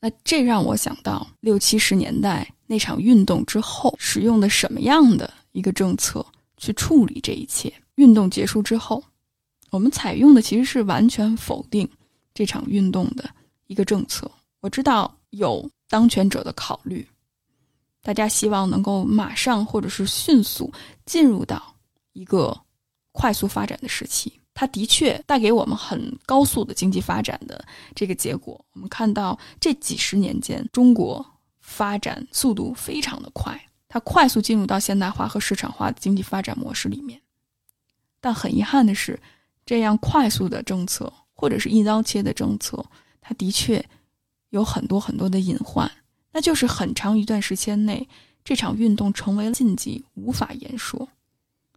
[0.00, 6.26] 那这让我想到六七十年代那场运动之后使用的什么样的一个政策
[6.58, 7.72] 去处理这一切。
[7.94, 9.02] 运动结束之后，
[9.70, 11.88] 我们采用的其实是完全否定
[12.34, 13.30] 这场运动的
[13.68, 14.30] 一个政策。
[14.60, 17.06] 我知道有当权者的考虑。
[18.04, 20.70] 大家希望能够马上或者是迅速
[21.06, 21.74] 进入到
[22.12, 22.54] 一个
[23.12, 27.64] 快速发展的时期，它的确带给我们很高速的经济发展的
[27.94, 28.62] 这个结果。
[28.74, 31.24] 我们看到这几十年间，中国
[31.60, 37.18] 发展速度非常的快，它快速进入到现代化和市场化的经济发展模式里面。
[38.20, 39.18] 但很遗憾的是，
[39.64, 42.84] 这样快速的政策或者是一刀切的政策，
[43.22, 43.82] 它的确
[44.50, 45.90] 有很多很多的隐患。
[46.34, 48.08] 那就是很长一段时间内，
[48.42, 51.08] 这场运动成为了禁忌，无法言说。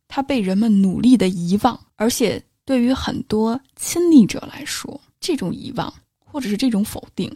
[0.07, 7.31] 它被人们努力的遗忘，而且对于很多亲历者来说，这种遗忘或者是这种否定，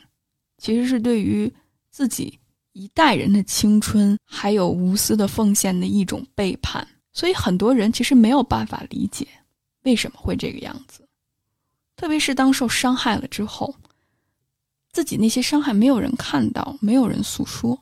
[0.57, 1.53] 其实是对于
[1.91, 2.39] 自己
[2.73, 6.87] 一代人的青春还有无私的奉献的一种背叛。
[7.13, 9.27] 所以很多人其实没有办法理解
[9.83, 11.07] 为什么会这个样子，
[11.95, 13.75] 特别是当受伤害了之后。
[14.91, 17.81] 自己那些伤害没有人看到，没有人诉说，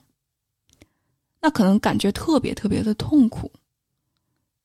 [1.41, 3.51] 那可能感觉特别特别的痛苦。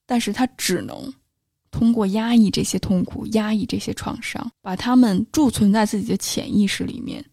[0.06, 1.12] 但是他只能
[1.70, 7.24] 通过压抑这些痛苦、压抑这些创伤，把他们贮存在自己的潜意识里面，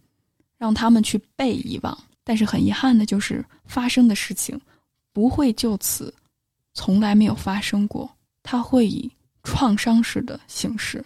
[0.58, 1.98] 让他们去被遗忘。
[2.24, 4.60] 但是很遗憾的就是，发生的事情
[5.12, 6.14] 不会就此
[6.74, 8.10] 从来没有发生过，
[8.42, 9.12] 它会以
[9.44, 11.04] 创伤式的形式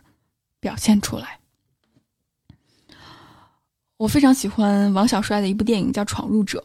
[0.59, 1.39] 表现出来。
[3.97, 6.59] 我非常喜欢王小帅的一部电影，叫《闯入者》。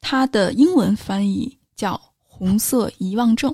[0.00, 3.50] 他的英文翻译叫《红色遗忘症》。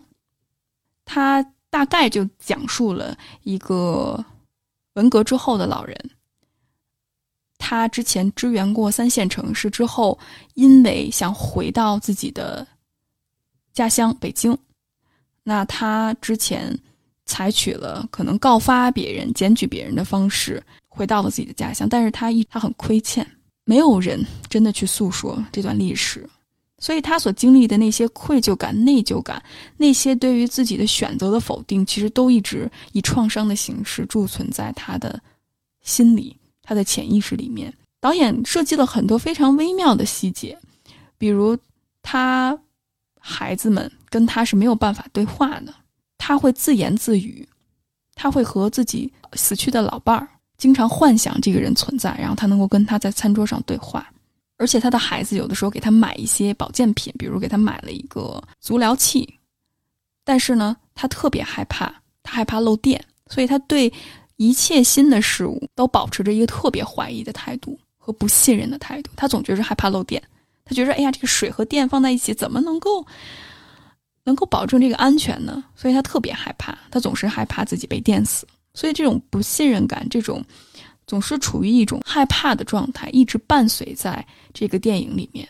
[1.05, 4.25] 他大概就讲述了一个
[4.95, 6.11] 文革之后的老人，
[7.59, 10.19] 他之前支援过三线城市，之后
[10.55, 12.67] 因为想回到自己的
[13.73, 14.57] 家乡北京，
[15.43, 16.77] 那他之前
[17.27, 20.63] 采取了可能告发别人、检举别人的方式。
[21.01, 23.27] 回到了自己的家乡，但是他一他很亏欠，
[23.65, 26.29] 没有人真的去诉说这段历史，
[26.79, 29.43] 所以他所经历的那些愧疚感、内疚感，
[29.79, 35.19] 那些对于自己的选择的否定，其实都一直以创伤的形式贮存在他的
[35.81, 37.73] 心里、他的潜意识里面。
[37.99, 40.59] 导演设计了很多非常微妙的细节，
[41.17, 41.57] 比如
[42.03, 42.59] 他
[43.19, 45.75] 孩子们跟他是没有办法对话的，
[46.19, 47.49] 他会自言自语，
[48.15, 50.29] 他会和自己死去的老伴儿。
[50.61, 54.07] 经常幻想这个人存在，然后他能够跟他在餐桌上对话，
[54.59, 59.39] 而且他的孩子有的时候给他买一些保健品，比如给他买了一个足疗器，
[60.23, 61.91] 但是呢，他特别害怕，
[62.23, 63.91] 他害怕漏电，所以他对
[64.37, 69.11] 一切新的事物都保持着一个特别怀疑的态度和不信任的态度。
[69.17, 70.23] 他总觉着害怕漏电，
[70.67, 73.07] 他觉着哎呀，这个水和电放在一起怎么能够
[74.25, 75.65] 能够保证这个安全呢？
[75.75, 78.47] 所以他特别害怕，他总是害怕自己被电死。
[78.73, 80.45] 所以，这种不信任感，这种
[81.07, 85.49] 总是处于一种害怕的状态，一直伴随在这个电影里面。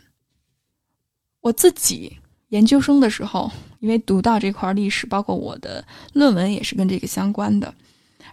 [1.40, 2.16] 我自己
[2.48, 3.50] 研究生的时候，
[3.80, 7.72] 因为读到这块历史，包括我的论文也是跟这个相关的。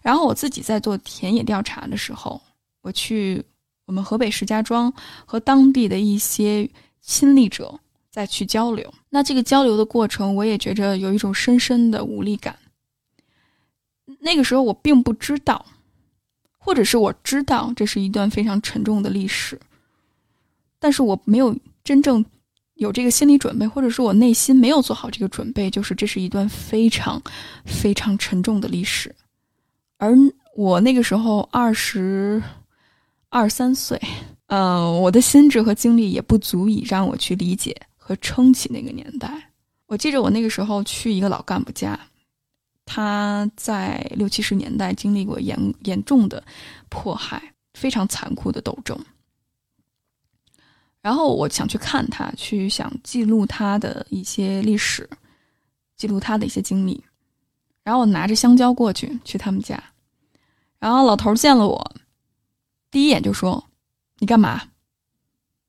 [0.02, 2.42] 然后我自己在做田野调查的时候，
[2.82, 3.44] 我去
[3.86, 4.92] 我们河北石家庄
[5.26, 6.70] 和当地的一些
[7.02, 7.78] 亲历者
[8.10, 8.94] 再去交流。
[9.10, 12.58] 那这个交流的过程，我也觉着有一种深深的无力感。
[14.28, 15.66] 那个时候我并不知道，
[16.60, 19.60] 或者是我知道这是一段非常沉重的历史，
[20.78, 22.24] 但是我没有真正。
[22.80, 27.20] 有这个心理准备，或者说我内心没有做好这个准备，就是这是一段非常
[27.66, 29.16] 非常沉重的历史。
[29.98, 30.16] 而
[30.56, 32.40] 我那个时候二十
[33.30, 34.00] 二三岁，
[34.46, 39.50] 嗯，我的心智和精力也不足以让我去理解和撑起那个年代。
[39.88, 42.00] 我记着我那个时候去一个老干部家，
[42.88, 46.44] 他在六七十年代经历过严严重的
[46.90, 48.98] 迫害，非常残酷的斗争。
[51.02, 55.08] 然后我想去看他，去想记录他的一些历史，
[55.96, 57.04] 记录他的一些经历。
[57.84, 59.82] 然后我拿着香蕉过去，去他们家。
[60.80, 61.96] 然后老头见了我，
[62.90, 63.64] 第一眼就说
[64.20, 64.62] ：“你干嘛？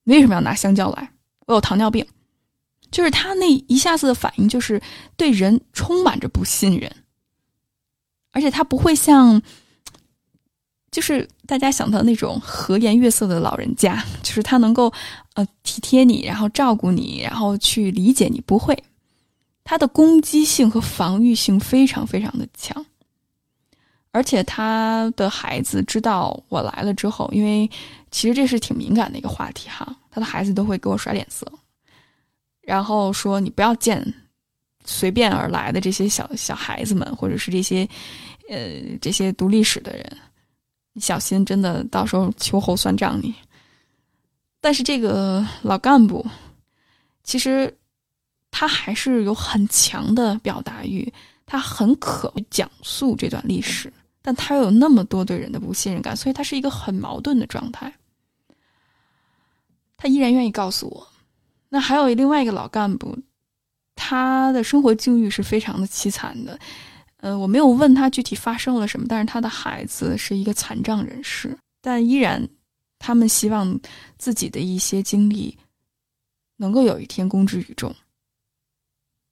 [0.04, 1.12] 你为什么要拿香蕉来？
[1.46, 2.06] 我有糖尿病。”
[2.90, 4.80] 就是他那一下子的反应，就是
[5.14, 6.90] 对人充满着不信任，
[8.38, 9.42] 而且他不会像。
[10.90, 14.90] 就是大家想到那种和颜悦色的老人家，就是他能够
[15.34, 18.40] 呃体贴你，然后照顾你，然后去理解你。
[18.40, 18.82] 不会，
[19.64, 22.86] 他的攻击性和防御性非常非常的强。
[24.12, 27.70] 而且他的孩子知道我来了之后，因为
[28.10, 31.46] 其实这是挺敏感的一个话题哈，他的孩子都会给我甩脸色，
[32.62, 34.02] 然后说你不要见
[34.86, 37.86] 随便而来的这些小小孩子们，或者是这些
[38.48, 40.18] 呃这些读历史的人。
[40.94, 43.32] 你小心，真的到时候秋后算账你。
[44.60, 46.26] 但是这个老干部，
[47.22, 47.72] 其实
[48.50, 51.12] 他还是有很强的表达欲，
[51.46, 57.94] 他很渴讲述这段历史，但他又有那么多对人的不信任感，所以他是一个很矛盾的状态。
[59.96, 61.06] 他依然愿意告诉我。
[61.68, 63.16] 那还有另外一个老干部，
[63.94, 66.58] 他的生活境遇是非常的凄惨的。
[67.18, 72.48] 呃，我没有问他具体发生了什么，但是他的孩子是一个残障人士，但依然，
[72.96, 73.78] 他们希望
[74.16, 75.58] 自己的一些经历
[76.56, 77.92] 能够有一天公之于众。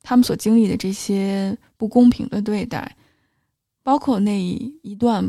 [0.03, 2.97] 他们所经历的这些不公平的对待，
[3.85, 5.25] 包括那一段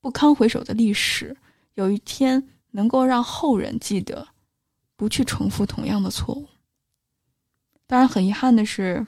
[0.00, 1.36] 不堪回首的历史，
[1.74, 4.26] 有一天能够让后人记得，
[4.96, 6.48] 不去重复同样的错误。
[7.86, 9.06] 当然，很遗憾的是。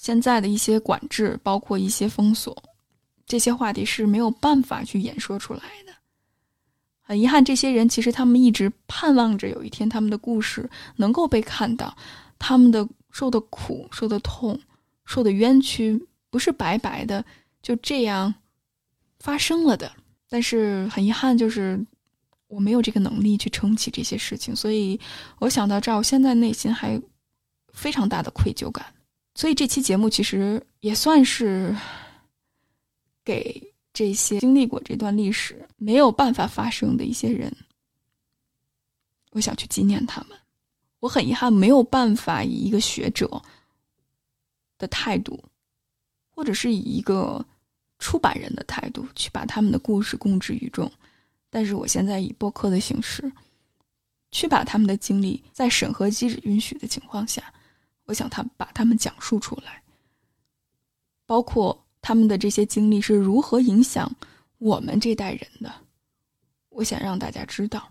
[0.00, 2.56] 现在的一些管制，包括一些封锁，
[3.26, 5.92] 这些话题是没有办法去演说出来的。
[7.02, 11.96] 很遗憾，这些人其实他们一直盼望着有一天他们的故事能够被看到，
[12.38, 14.58] 他们的受的苦、受的痛、
[15.04, 17.24] 受的冤屈不是白白的
[17.60, 18.32] 就这样
[19.18, 19.90] 发生了的。
[20.28, 21.84] 但是很遗憾，就是
[22.46, 25.00] 我没有这个能力去撑起这些事情，所以
[25.40, 27.00] 我想到这儿，我现在内心还
[27.72, 28.86] 非常大的愧疚感。
[29.38, 31.72] 所以这期节目其实也算是
[33.24, 37.56] 给这些经历过这段历史没有办法发生的一些人，
[39.30, 40.36] 我想去纪念他们。
[40.98, 43.40] 我很遗憾没有办法以一个学者
[44.76, 45.40] 的态度，
[46.30, 47.46] 或者是以一个
[48.00, 50.90] 出版人的态度去把他们的故事公之于众。
[51.48, 53.30] 但是我现在以播客的形式，
[54.32, 57.54] 去把他们的经历在审核机制允许的情况下。
[58.08, 59.82] 我想他把他们讲述出来，
[61.26, 64.10] 包括他们的这些经历是如何影响
[64.56, 65.70] 我们这代人的。
[66.70, 67.86] 我想让大家知道，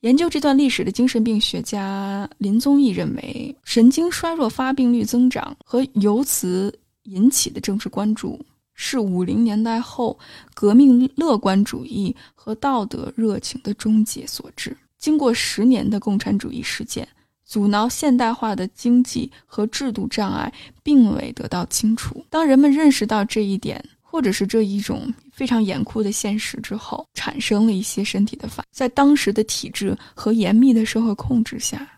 [0.00, 10.18] 研究这段历史的精神病学家林宗义认为，神经衰弱发病率增长和由此引起的政治关注，是五零年代后
[10.52, 14.76] 革命乐观主义和道德热情的终结所致。
[14.98, 17.06] 经过十年的共产主义实践，
[17.44, 22.24] 阻挠现代化的经济和制度障碍并未得到清除。
[22.28, 31.88] 当人们认识到这一点，或者是这一种非常严酷的现实之后，产生了一些身体的反在当时的体制和严密的社会控制下，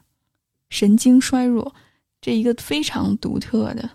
[0.69, 1.75] 神经衰弱
[2.21, 3.89] 这一个非常独特的、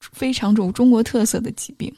[0.00, 1.94] 非常有中国特色的疾病，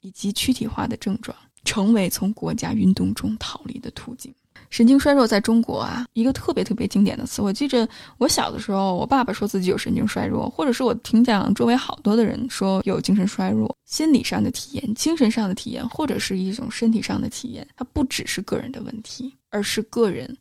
[0.00, 4.34] 以及躯体化的症状，成为从国家运动中逃离的途径。
[4.70, 7.42] 神经衰弱在中国啊，一个特别特别经典的词。
[7.42, 7.86] 我记着
[8.18, 20.34] 我小的时候，我爸爸说自己有神经衰弱，或者是我听讲周围好多的人说有精神衰弱，心理上的体验、精神上的体验，或者是一种身体上的体验，它不只是个人的问题，而是个人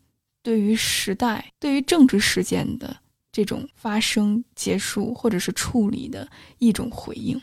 [0.44, 2.96] 对于时代、对于政治事件的
[3.32, 6.28] 这种发生、结束或者是处理的
[6.60, 7.40] 一种回应。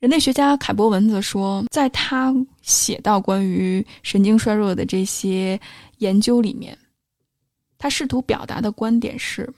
[0.00, 2.32] 人类学家凯博文则说，在他
[2.62, 5.60] 写到关于神经衰弱的这些
[5.98, 6.76] 研究里面，
[7.76, 9.52] 他试图表达的观点是：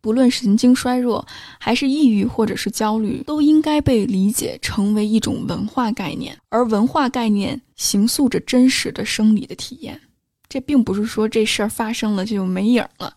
[0.00, 1.26] 不论神经衰弱
[1.58, 10.00] 还是抑郁或者是焦虑，都应该被理解成为一种文化概念，而文化概念形塑着真实的生理的体验。
[10.48, 13.16] 这并不是说这事儿发生了就没影了，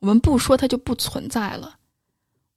[0.00, 1.76] 我们不说它就不存在了。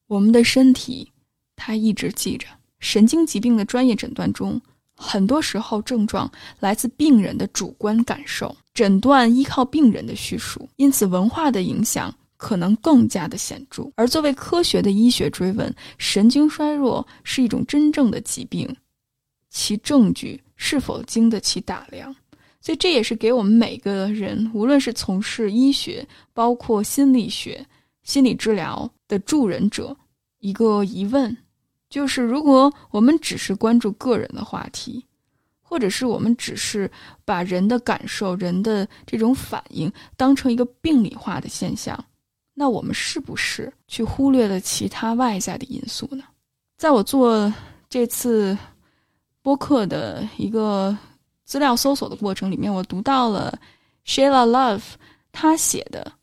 [0.08, 1.12] 我们的身体，
[1.56, 2.46] 它一直记着。
[2.80, 4.62] 神经疾病的专业诊断中，
[5.02, 13.92] 很多时候症状来自病人的主观感受，诊断依靠病人的叙述，因此文化的影响可能更加的显著。
[13.96, 18.74] 而作为科学的医学追问，神经衰弱是一种真正的疾病，
[19.50, 22.16] 其证据是否经得起打量？
[22.62, 27.66] 所以这也是给我们每个人，无论是从事医学，包括心理学、
[28.04, 29.98] 心理治疗的助人者，
[30.40, 31.36] 一个疑问。
[31.92, 35.06] 就是如果我们只是关注个人的话题，
[35.62, 36.90] 或者是我们只是
[37.26, 42.02] 把人的感受、人的这种反应当成一个病理化的现象，
[42.54, 46.24] 那我们是不是去忽略了其他外在的因素呢？
[46.78, 47.54] 在我做
[47.90, 48.58] 这次
[49.42, 50.98] 播客的一个
[51.44, 53.60] 资料搜索的过程里面，我读到了
[54.06, 54.94] Sheila Love
[55.34, 56.14] 他写的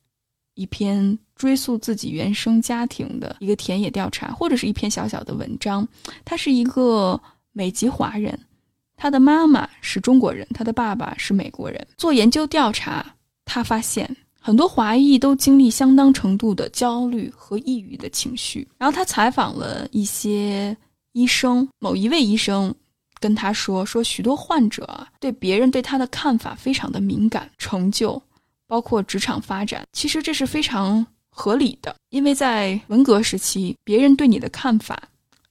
[0.55, 1.19] 一篇。
[1.39, 5.87] 追溯自己原生家庭的一个田野调查，或者是一篇小小的文章。
[6.25, 7.19] 他是一个
[7.53, 8.39] 美籍华人，
[8.97, 11.87] 他的妈妈是中国人，他的爸爸是美国人。
[11.97, 13.15] 做研究调查，
[13.45, 18.67] 他发现很多华裔都经历相当程度的焦虑和抑郁的情绪。
[18.77, 20.77] 然后他采访了一些
[21.13, 22.75] 医生，某一位医生
[23.21, 28.21] 跟他说：“说许多患者对别人对他的看法非常的敏感，成就
[28.67, 35.01] 包括职场发展，其实这是非常。”合理的，因为在文革时期，别人对你的看法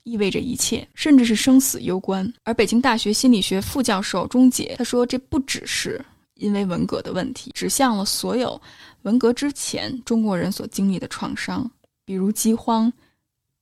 [0.03, 2.31] 意味着一切，甚至是生死攸关。
[2.43, 6.03] 而北京大学心理学副教授钟杰他说，这不只是
[6.35, 8.61] 因为文革的问题，指向了所有
[9.03, 11.69] 文革之前中国人所经历的创伤，
[12.05, 12.91] 比如饥荒、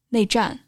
[0.10, 0.60] 内战、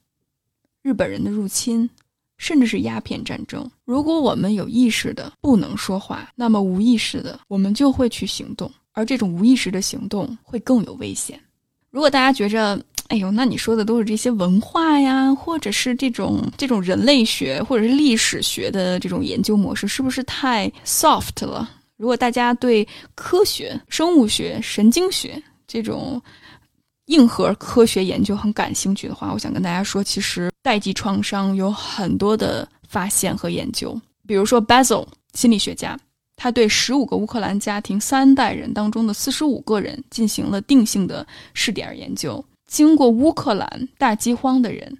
[0.82, 1.90] 日本人的入侵，
[2.38, 3.70] 甚至是鸦片战争。
[3.84, 11.40] 如果我们有意识的不能说话，那么无意识的我们就会去行动，而这种无意识的行动会更有危险。
[11.92, 21.70] 如果大家觉着，哎呦，那你说的都是这些文化呀，或者是这种这种人类学或者是历史学的这种研究模式，是不是太 soft 了？
[21.96, 26.20] 如果大家对科学、生物学、神经学这种
[27.06, 33.96] 硬核科学研究很感兴趣的话，我想跟大家说，其实代际创伤有很多的发现和研究。
[34.26, 35.96] 比如说 Basil 心理学家。
[36.38, 42.44] 他对十五个乌克兰家庭三代人当中的四十五个人进行了定性的试点研究。
[42.68, 44.96] 经过乌克兰大饥荒的人，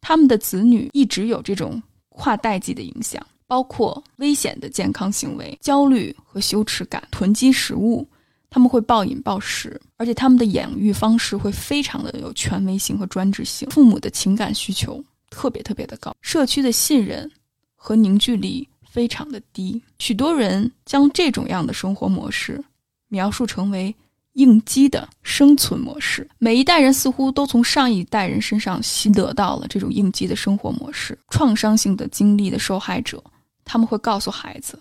[0.00, 8.06] 他们的子女一直有这种跨代际的影响，包括危险的健康行为、焦虑和羞耻感、囤积食物，
[8.50, 13.70] 他们会暴饮暴食，而且他们的养育方式会非常的有权威性和专制性。
[13.70, 17.30] 父母的情感需求特别特别的高，社区的信任
[17.74, 18.68] 和凝聚力。
[18.94, 22.62] 非常的低，许多人将这种样的生活模式
[23.08, 23.92] 描述成为
[24.34, 26.24] 应激的生存模式。
[26.38, 31.18] 每一代人似乎都从上一代人身上习得到了这种应激的生活模式。
[31.30, 33.20] 创伤性的经历的受害者，
[33.64, 34.78] 他们会告诉孩子，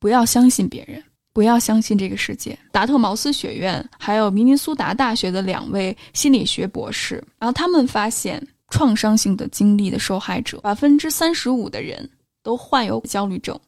[0.00, 1.00] 不要相信别人，
[1.32, 2.58] 不要相信这个世界。
[2.72, 12.10] 达特茅斯学院还有明尼苏达大学的两位心理学博士，然后他们发现，创伤性的经历的受害者，百分之三十五的人。
[12.42, 13.58] 都患有焦虑症，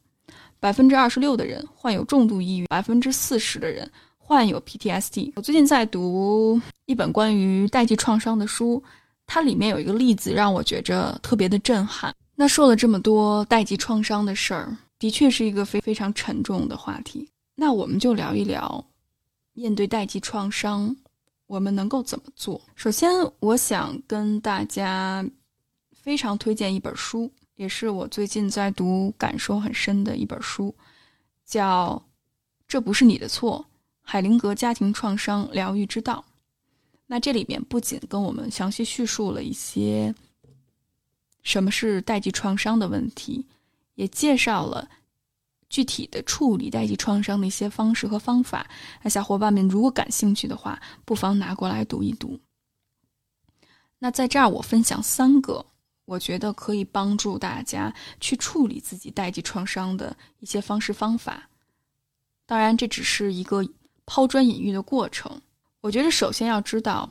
[0.60, 5.32] 百分之二十六的人患有重度抑郁，百分之四十的人患有 PTSD。
[5.36, 8.82] 我最近在读一本关于代际创伤的书，
[9.26, 12.14] 它里面有一个例子让我觉着特别的震撼。
[12.34, 17.28] 那说了这么多代际创伤的事儿，的确是一个非非常沉重的话题。
[17.54, 18.84] 那我们就聊一聊，
[19.52, 20.94] 面对代际创伤，
[21.46, 22.60] 我们能够怎么做？
[22.74, 23.08] 首先，
[23.38, 25.24] 我想跟大家
[25.92, 27.30] 非常推荐一本书。
[27.56, 30.74] 也是我最近在读、感受很深的一本书，
[31.44, 32.02] 叫
[32.66, 33.64] 《这不是你的错：
[34.02, 36.24] 海灵格家庭创伤疗愈之道》。
[37.06, 40.14] 那这里面不仅跟我们详细叙述了一些
[41.42, 43.46] 什么是代际创伤的问题，
[43.94, 44.88] 也介绍了
[45.68, 48.68] 具体的处理代际创伤的一些方式和方法。
[49.02, 52.40] 那小伙伴们如果感兴趣的话，不妨拿过来读一读。
[53.98, 55.64] 那在这儿我分享三个，
[56.04, 61.48] 我觉得可以帮助大家去处理自己代际创伤的一些方式方法。
[62.46, 63.66] 当然，这只是一个
[64.04, 65.40] 抛砖引玉的过程。
[65.80, 67.10] 我觉得首先要知道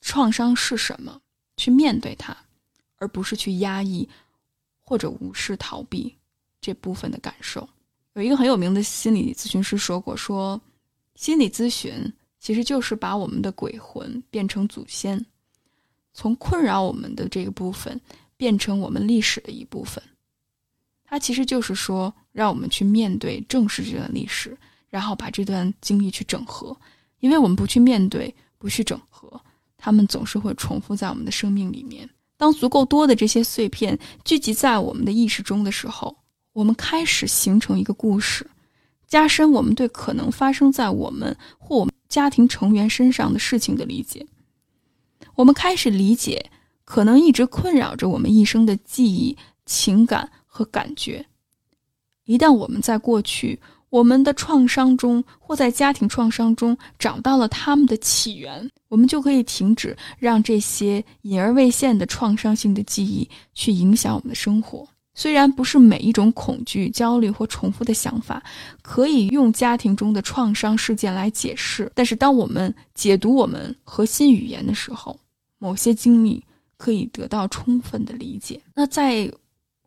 [0.00, 1.20] 创伤是什么，
[1.56, 2.36] 去面对它，
[2.96, 4.08] 而不是去压抑
[4.82, 6.14] 或者无视、逃避
[6.60, 7.66] 这部分的感受。
[8.12, 10.60] 有一个很有名的心理咨询师说过：“说
[11.14, 11.92] 心理咨询
[12.38, 15.24] 其实就是把我们的鬼魂变成祖先。”
[16.14, 18.00] 从困扰我们的这个部分
[18.36, 20.02] 变成我们历史的一部分，
[21.04, 24.56] 它其实就是说，让我们去面对、正视这段历史，
[24.88, 26.74] 然后把这段经历去整合。
[27.18, 29.40] 因为我们不去面对、不去整合，
[29.76, 32.08] 他们总是会重复在我们的生命里面。
[32.36, 36.14] 当足够多的这些碎片聚集在我们的意识中的时候，
[36.52, 38.48] 我们开始形成一个故事，
[39.06, 44.26] 加深我们对可能发生在我们或我们家庭成员身上的事情的理解。
[45.36, 46.50] 我们开始理解，
[46.84, 51.24] 可能一直困扰着我们一生的记忆、情感和感觉。
[52.24, 53.58] 一旦我们在过去
[53.90, 64.86] 我们的创伤中，或在家庭创伤中找到了他们的起源，我们就可以停止让这些隐而未现的创伤性的记忆去影响我们的生活。
[65.16, 68.42] 虽然不是每一种恐惧、焦虑或重复的想法
[68.82, 75.16] 可以用家庭中的创伤事件来解释，但是当我们解读我们核心语言的时候，
[75.64, 76.44] 某些经历
[76.76, 78.60] 可以得到充分的理解。
[78.74, 79.32] 那在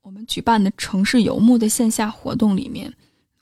[0.02, 2.92] 我们举办的城市游牧的线下活动里面，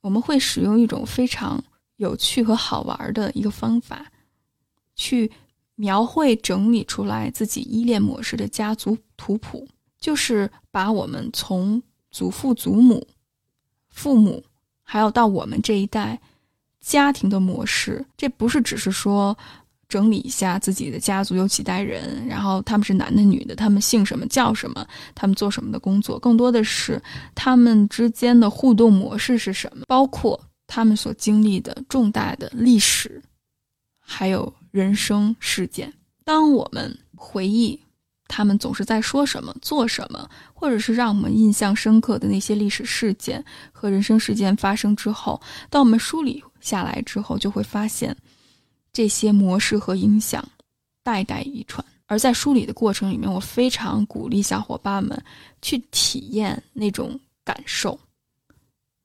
[0.01, 1.63] 我们会使用一种非常
[1.95, 4.11] 有趣和好玩的一个方法，
[4.95, 5.31] 去
[5.75, 9.65] 描绘整理出来自己依恋模式的家族图谱。
[9.97, 11.81] 就是把我们从
[12.11, 13.07] 祖父、祖母、
[13.87, 14.43] 父母，
[14.83, 16.19] 还有到我们这一代
[16.81, 19.35] 家庭的模式，这不是只是说
[19.87, 27.01] 整理一下自己的家族有几代人，然后他们是男的、女的，他们姓什么、叫什么，他们做什么的工作，更多的是
[27.33, 33.21] 他们之间的互动模式是什么，包括他们所经历的重大的历史，
[33.99, 35.93] 还有人生事件。
[36.23, 37.79] 当我们回忆。
[38.27, 48.17] 他们总是在说什么、做什么，或者是让我们印象深刻的那些历史事件和人生事件发生之后，当我们梳理下来之后，就会发现
[48.95, 50.47] 这些模式和影响
[51.03, 51.85] 代代遗传。
[52.05, 55.21] 而在梳理的过程里面，我非常鼓励小伙伴们
[55.61, 57.99] 去体验那种感受，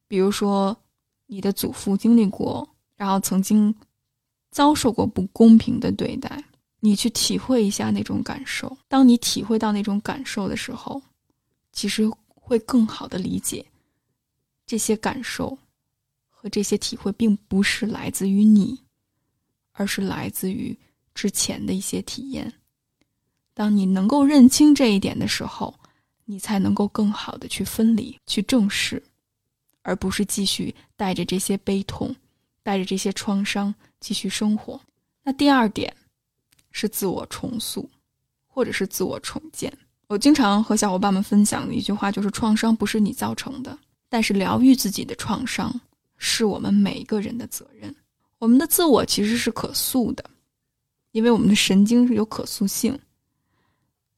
[0.07, 0.77] 比如说
[1.27, 3.75] 你的祖父经历过，然后曾经
[4.53, 6.45] 遭受过不公平的对待。
[6.79, 8.79] 你去体会一下那种感受。
[8.87, 11.03] 当你体会到那种感受的时候，
[11.73, 13.67] 其实会更好的理解
[14.67, 15.59] 这些感受
[16.29, 18.79] 和这些体会，并不是来自于你，
[19.81, 20.77] 而是来自于
[21.15, 22.53] 之前的一些体验。
[23.55, 25.75] 当你能够认清这一点的时候，
[26.27, 29.03] 你才能够更好的去分离、去正视，
[29.81, 32.15] 而不是继续带着这些悲痛、
[32.63, 34.79] 带着这些创伤继续生活。
[35.23, 35.91] 那第二点。
[36.73, 37.91] 是自我重塑，
[38.47, 39.77] 或者是自我重建。
[40.07, 43.77] 我经常和小伙伴们分享的一句话就是：创伤不是你造成的，
[44.09, 45.81] 但是疗愈自己的创伤
[46.17, 47.93] 是我们每一个人的责任。
[48.41, 50.25] 我们的自我其实是可塑的，
[51.13, 52.99] 因为我们的神经是有可塑性。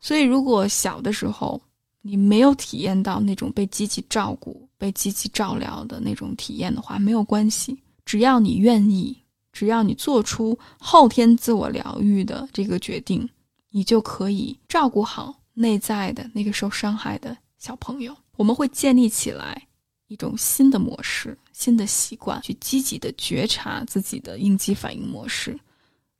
[0.00, 1.60] 所以，如果小的时候
[2.00, 9.14] 你没有体验到那种被积极照顾、被积极照料的那种体验的话，没有关系，只要你愿意。
[9.52, 13.28] 只要你做出后天自我疗愈的这个决定，
[13.68, 18.16] 你就可以照顾好内在的那个受伤害的小朋友。
[18.36, 19.62] 我们会建立起来
[20.06, 25.58] 一种新的模式、新的习惯，去积极的觉察自己的应激反应模式，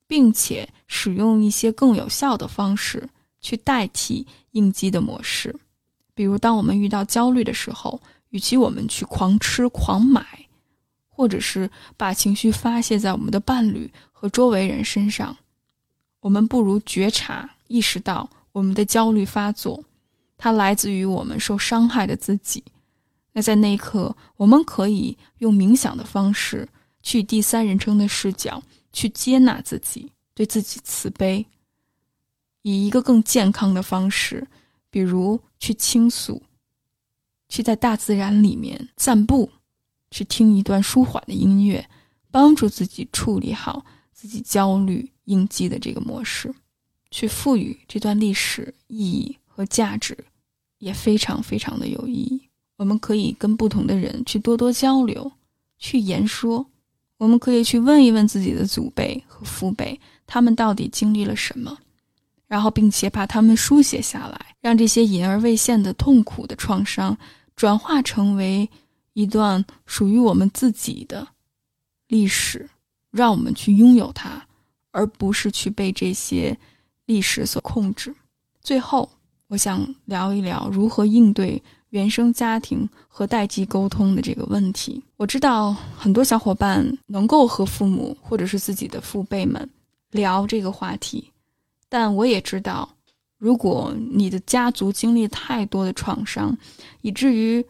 [0.07, 3.09] 并且使用一些更有效的方式
[3.41, 5.55] 去代替应激的模式。
[6.15, 10.25] 比如，当我们遇到焦虑的时候，与其我们去狂吃、狂买。
[11.15, 15.37] 或者是把情绪发泄在我们的伴侣和周围人身上，
[16.21, 19.85] 我们不如觉察、意识到我们的焦虑发作，
[20.39, 22.65] 它来自于我们受伤害的自己。
[23.33, 26.69] 那在那一刻，我们可以用冥想的方式，
[27.03, 28.63] 去第三人称的视角
[28.93, 31.47] 去接纳自己，对自己慈悲，
[32.63, 34.47] 以一个更健康的方式，
[34.91, 36.43] 比如去倾诉，
[37.49, 39.51] 去在大自然里面散步。
[40.15, 41.89] 去听一段舒缓的音乐，
[42.31, 46.55] 帮助自己处理好自己焦虑应激的这个模式，
[47.11, 50.15] 去赋予这段历史意义和价值，
[50.81, 52.43] 也非常非常的有意义。
[52.83, 55.31] 我们可以跟不同的人去多多交流，
[55.79, 56.67] 去言说。
[57.17, 61.79] 我们可以去问一问自己的祖辈和父辈，他们到底经历了什么，
[62.49, 67.17] 然后并且把他们书写下来，让这些隐而未现的痛苦的创伤
[67.55, 68.69] 转化成为
[69.13, 71.25] 一段属于我们自己的
[72.09, 72.69] 历史，
[73.13, 74.45] 让我们去拥有它，
[74.91, 76.59] 而不是去被这些
[77.07, 78.13] 历史所控制。
[78.61, 79.09] 最后，
[79.47, 81.63] 我想聊一聊如何应对。
[81.93, 89.69] 原生家庭和代际沟通的这个问题，我知道很多小伙伴能够和父母或者是自己的父辈们
[90.11, 91.31] 聊这个话题，
[91.91, 92.89] 但我也知道，
[93.37, 96.57] 如果你的家族经历太多的创伤，
[97.03, 97.63] 以至于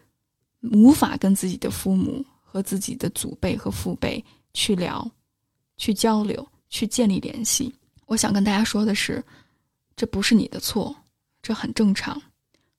[0.73, 5.11] 无法跟自己的父母和自己的祖辈和父辈去聊、
[5.77, 7.75] 去交流、去建立联系，
[8.07, 9.21] 我想跟大家说的是，
[9.97, 10.95] 这不是你的错，
[11.43, 12.23] 这很正常。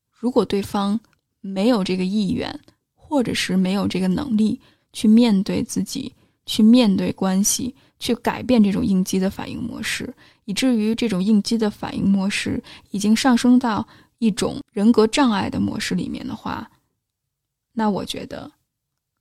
[0.09, 0.97] 如果对方，
[1.45, 2.57] 没有这个意愿，
[2.95, 4.59] 或者是没有这个能力
[4.93, 6.13] 去面对自己，
[6.45, 10.11] 去面对关系，去改变这种应激的反应模式，
[10.45, 13.85] 以至于这种应激的反应模式已经上升到
[14.19, 16.71] 一种人格障碍的模式里面的话，
[17.73, 18.49] 那我觉得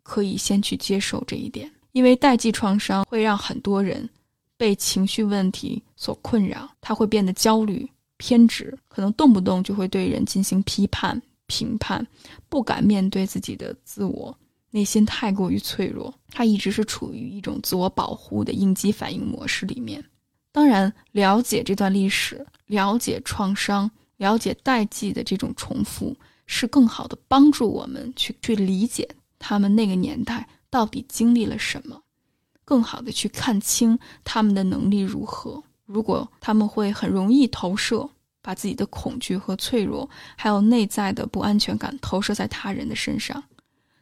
[0.04, 4.08] 可以先去接受这一点，因为代际创伤会让很多人
[4.56, 11.20] 被情绪问题所困扰，他会变得焦虑、偏执，可能动不动就会对人进行批判。
[11.46, 12.06] 评判，
[12.48, 14.36] 不敢面对自己的自我，
[14.70, 20.02] 内心太过于脆弱，他一直是处于一种自我保护的应激反应模式里面。
[20.50, 26.16] 当然，了解这段历史，了解创伤，了解代际的这种重复，
[26.46, 32.02] 是更好的帮助我们去去理解他们那个年代到底经历了什么，
[32.64, 35.62] 更好的去看清他们的能力如何。
[35.84, 38.08] 如果他们会很容易投射。
[38.42, 43.42] 把自己的恐惧和脆弱，还有内在的不安全感投射在他人的身上，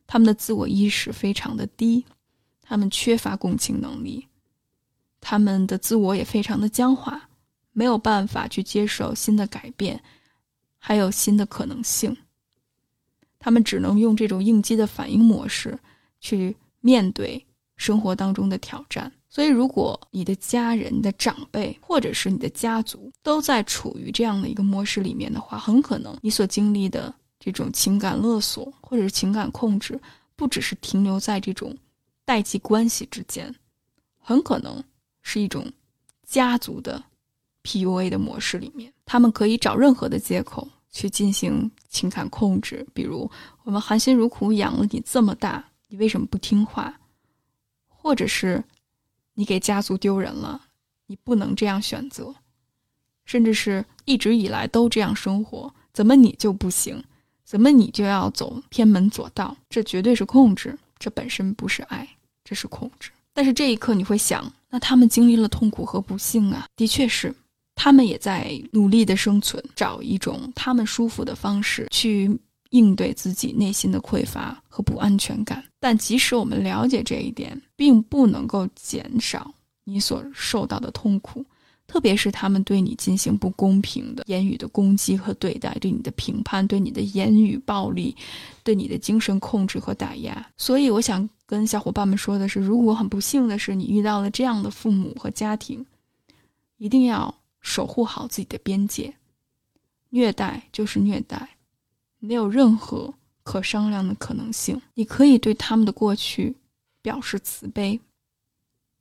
[0.06, 2.04] 他们的自我意识非常的低，
[2.62, 4.26] 他们缺乏共情能力，
[5.20, 7.28] 他们的自我也非常的僵化，
[7.72, 10.02] 没有办法去接受新的改变，
[10.78, 12.16] 还有新的可能性。
[13.38, 15.78] 他们只能用这种应激的反应模式
[16.20, 19.12] 去面对生活当中的挑战。
[19.32, 30.00] 所以，如果你的家人、你的长辈，或者是你的家族都在处于这样的一个模式里面的话，很可能你所经历的这种情感勒索或者是情感控制，
[30.34, 31.72] 不只是停留在这种
[32.24, 33.54] 代际关系之间，
[34.18, 34.82] 很可能
[35.22, 35.64] 是一种
[36.26, 37.00] 家族的
[37.62, 38.92] PUA 的模式里面。
[39.06, 43.30] 他们可以找任何的借口去进行情感控制，比如
[43.62, 46.98] 我们含辛茹苦养了你这么大，你为什么不听话？
[47.86, 48.64] 或者是。
[49.40, 50.60] 你给家族丢人了，
[51.06, 52.34] 你不能这样选择，
[53.24, 57.02] 甚至是一直以来都这样生活，怎么你就不行？
[57.42, 59.56] 怎么你就要走偏门左道？
[59.70, 62.06] 这绝对是控制，这本身不是爱，
[62.44, 63.10] 这是控制。
[63.32, 67.34] 但是这一刻你会想，那他们经历了痛苦和不幸啊，的确是，
[67.74, 72.38] 他们也在努力的生存，找一种他们舒服的方式去。
[72.70, 79.52] 应对自己内心的匮乏和不安全感，但即使我们了解这一点，并不能够减少
[79.84, 81.44] 你所受到的痛苦，
[81.86, 88.14] 特别是他们对你进行不公平的言语的攻击和对待，对你的评判，对你的言语暴力，
[88.62, 90.50] 对你的精神控制和打压。
[90.56, 95.84] 所以，我想跟小伙伴们说的是，如果很不幸的是你遇到了这样的父母和家庭，
[96.76, 99.12] 一定要守护好自己的边界，
[100.10, 101.48] 虐待就是虐待。
[102.20, 103.12] 没有任何
[103.42, 104.80] 可商量的可能性。
[104.94, 106.54] 你可以对他们的过去
[107.02, 108.00] 表示慈悲，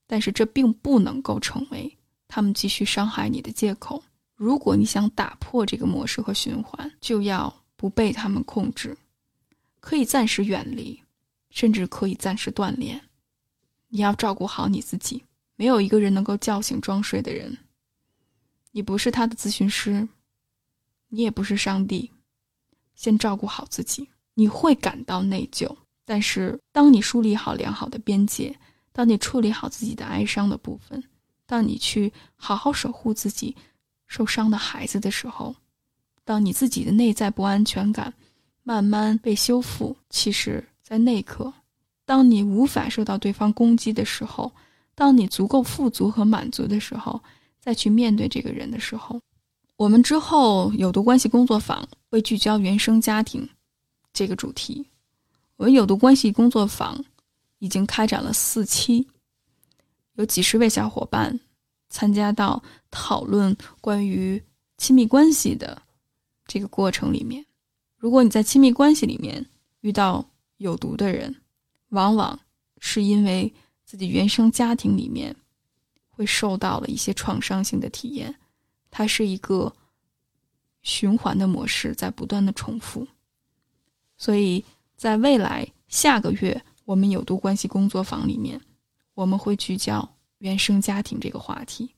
[0.08, 1.96] 但是这并不能够成为
[2.28, 4.04] 他们继续伤害你的借口。
[4.36, 8.98] 如果你想打破这个模式和循环，就要不被他们控制，
[9.80, 11.00] 可以暂时远离，
[11.50, 13.00] 甚至可以暂时断联。
[13.90, 15.24] 你要照顾好你自己。
[15.56, 17.58] 没有一个人能够叫醒装睡的人。
[18.72, 20.08] 你不是他的咨询师，
[21.10, 22.10] 你也不是上帝。
[23.00, 25.74] 先照顾好自己，你会感到内疚。
[26.04, 28.54] 但是，当你梳理好良好的边界，
[28.92, 31.02] 当你处理好自己的哀伤的部分，
[31.46, 33.56] 当你去好好守护自己
[34.06, 35.56] 受伤的孩子的时候，
[36.26, 38.14] 当你自己的内在不安全感
[38.64, 41.54] 慢慢被修复，其实，在那一刻，
[42.04, 44.52] 当你无法受到对方攻击的时候，
[44.94, 47.24] 当你足够富足和满足的时候，
[47.62, 49.22] 再去面对这个人的时候。
[49.80, 53.48] 我们之后有毒关系工作坊会聚焦原生家庭
[54.12, 54.86] 这个主题。
[55.56, 57.02] 我们有毒关系工作坊
[57.60, 59.08] 已经开展了四期，
[60.16, 61.40] 有几十位小伙伴
[61.88, 62.62] 参加到
[62.92, 64.44] 讨论关于
[64.78, 65.82] 亲密关系的
[66.46, 67.46] 这个过程里面。
[67.96, 69.46] 如果你在亲密关系里面
[69.80, 71.34] 遇到有毒的人，
[71.92, 72.38] 往往
[72.80, 73.54] 是因为
[73.86, 75.34] 自己原生家庭里面
[76.10, 78.36] 会受到了一些创伤性的体验，
[78.92, 79.74] 它是一个
[80.82, 83.08] 循环的模式，在不断的重复。
[84.18, 84.64] 所以
[84.96, 88.60] 在未来下个月，我们有毒关系工作坊里面，
[89.14, 90.08] 我们会聚焦
[90.40, 91.90] 原生家庭这个话题。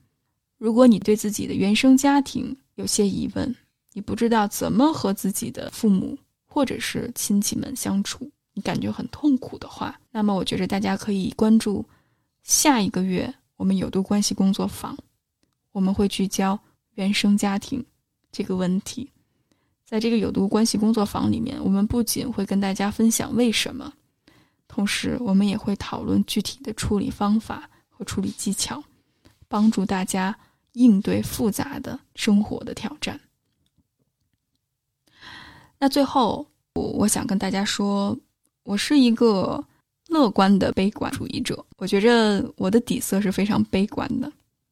[0.57, 3.55] 如果你对自己的原生家庭有些疑问，
[3.93, 11.83] 你不知道怎么和自己的父母或者是亲戚们相处，你感觉很痛苦的话，那么我觉得大家可以关注
[12.43, 14.95] 下一个月我们有毒关系工作坊，
[15.71, 16.59] 我们会聚焦
[16.95, 17.83] 原生家庭
[18.31, 19.09] 这个问题。
[19.85, 23.93] 在这个有毒关系工作坊里面，我们不仅会跟大家分享为什么，
[24.67, 28.83] 同时我们也会讨论具体的处理方法和处理技巧，
[29.47, 30.37] 帮助大家。
[30.75, 33.19] 应对复杂的生活的挑战。
[35.77, 38.17] 那最后，我我想跟大家说，
[38.63, 39.61] 我是一个
[40.07, 41.65] 乐观的悲观主义者。
[41.75, 44.31] 我觉着我的底色是非常悲观的，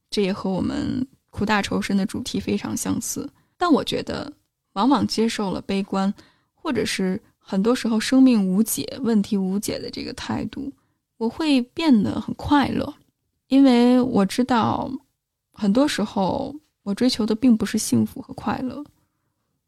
[0.10, 3.30] 这也和我们苦大仇深的主题非常相似。
[3.58, 4.32] 但我觉得，
[4.74, 6.14] 往往接受了悲观，
[6.54, 10.72] 或者是很多时候生命无解、问题无解的这个态度，
[11.18, 12.94] 我会变得很快乐，
[13.48, 14.92] 因为我知道。
[15.52, 18.82] 很多时候，我追求的并不是幸福和快乐，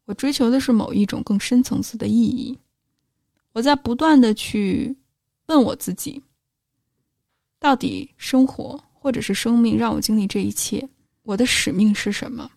[0.06, 2.58] 我追求的是某一种更深层次的意义。
[3.52, 4.96] 我在不断的去
[5.48, 6.22] 问我自己：
[7.58, 10.88] 到底生活或者是生命让我经历这一切，
[11.22, 12.50] 我的使命是什么？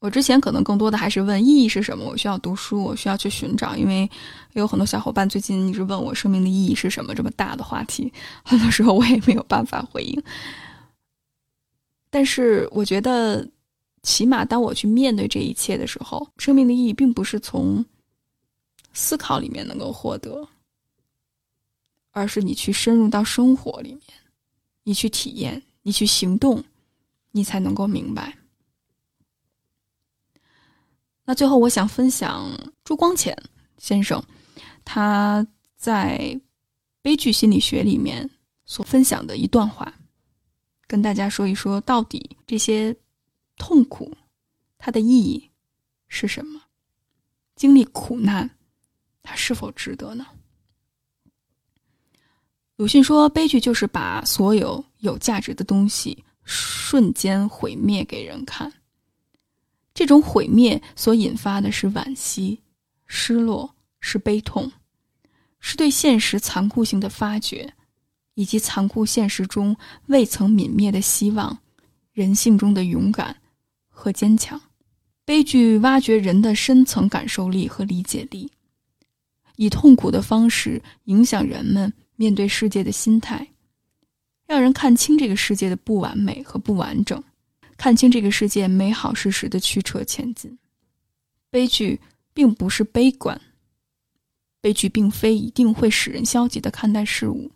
[0.00, 2.04] 我之前可能更多的还是问意义是什么？
[2.04, 4.08] 我需要读书，我需要去寻找，因为
[4.52, 8.12] 有很多小伙伴最近一直问我生命的意义是什么这么大的话题，
[8.44, 10.22] 很多时候我也没有办法回应。
[12.10, 13.46] 但是我觉得，
[14.02, 17.84] 起码当我去面对这一切的时候，生命的意义并不是从
[18.92, 20.48] 思考里面能够获得，
[22.12, 24.02] 而是你去深入到生活里面，
[24.84, 26.62] 你去体验，你去行动，
[27.30, 28.36] 你才能够明白。
[31.24, 32.46] 那最后，我想分享
[32.84, 33.34] 朱光潜
[33.78, 34.22] 先生
[34.84, 35.46] 他
[35.78, 36.38] 在
[37.00, 38.28] 悲剧心理学里面
[38.66, 39.90] 所分享的一段话。
[40.86, 42.94] 跟大家说一说，到底这些
[43.56, 44.14] 痛苦
[44.76, 45.50] 它的意义
[46.06, 46.60] 是什么？
[47.56, 48.50] 经历苦难，
[49.22, 50.26] 它是否值得呢？
[52.76, 58.72] 鲁迅说：“悲剧就是把所有有价值的东西瞬间毁灭给人看。
[59.94, 62.60] 这种毁灭所引发的是惋惜、
[63.06, 64.70] 失落，是悲痛，
[65.60, 67.74] 是对现实残酷性的发掘。”
[68.38, 69.76] 以及残酷现实中
[70.06, 71.58] 未曾泯灭的希望，
[72.12, 73.36] 人性中的勇敢
[73.88, 74.60] 和坚强。
[75.24, 78.48] 悲剧挖掘人的深层感受力和理解力，
[79.56, 83.44] 以痛苦的方式影响人们面对世界的心态，
[84.48, 87.22] 让人看清这个世界的不完美和不完整，
[87.76, 90.58] 看清这个世界美好事实的曲折前进。
[91.50, 92.00] 悲剧
[92.32, 93.38] 并不是悲观，
[94.62, 97.52] 悲剧并非一定会使人消极的看待事物。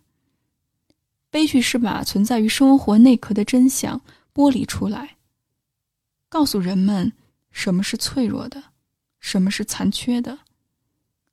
[1.31, 3.99] 悲剧是把存在于生活内核的真相
[4.31, 5.17] 剥离出来，
[6.29, 7.11] 告诉人们
[7.49, 8.63] 什么是脆弱的，
[9.19, 10.37] 什么是残缺的，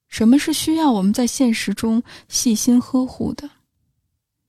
[0.09, 3.51] 什么是需要我们在现实中细心呵护的。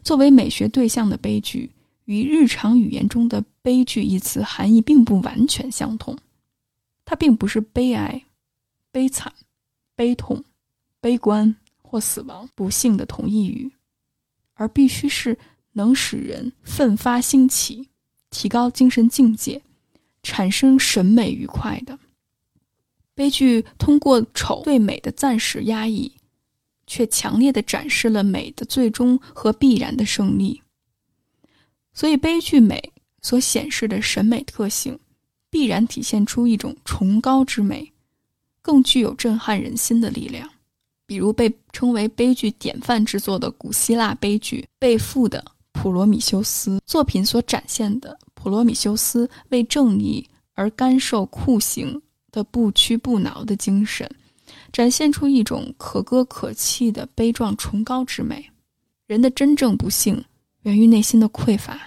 [0.03, 1.71] 作为美学对象的悲剧，
[2.05, 6.17] 与日常语言中的“悲剧”一词含义并不完全相同。
[7.05, 8.23] 它并不是悲哀、
[8.91, 9.33] 悲惨、
[9.95, 10.43] 悲痛、
[10.99, 13.71] 悲观或死亡、不幸的同义语。
[14.53, 15.39] 而必须是
[15.71, 17.89] 能使人奋发兴起、
[18.29, 19.59] 提高精神境界、
[20.21, 21.97] 产生审美愉快的
[23.15, 23.65] 悲剧。
[23.79, 26.11] 通过丑对美的暂时压抑，
[26.91, 30.61] 却强烈的展示了美的最终和必然的胜利。
[31.93, 34.99] 所以，悲剧美所显示的审美特性，
[35.49, 37.89] 必然体现出一种崇高之美，
[38.61, 40.49] 更具有震撼人心的力量。
[41.05, 52.01] 比如被称为悲剧典范之作的古希腊悲剧《被缚的普罗米修斯》作品所展现的普罗米修斯为正义而甘受酷刑
[52.33, 54.09] 的不屈不挠的精神，
[54.71, 58.45] 展现出一种可歌可泣的悲壮崇高之美。
[59.07, 60.23] 人的真正不幸
[60.63, 61.77] 源于内心的匮乏，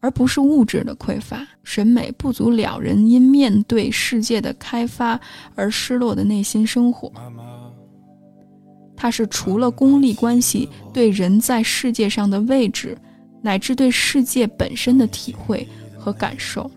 [0.00, 1.46] 而不是物质的匮乏。
[1.62, 5.20] 审美不足了人因面对世界的开发
[5.54, 7.12] 而失落的内心生活。
[8.96, 12.96] 它是除了功利关系对人在世界上的位置，
[13.42, 16.68] 乃至对世界本身的体会和感受。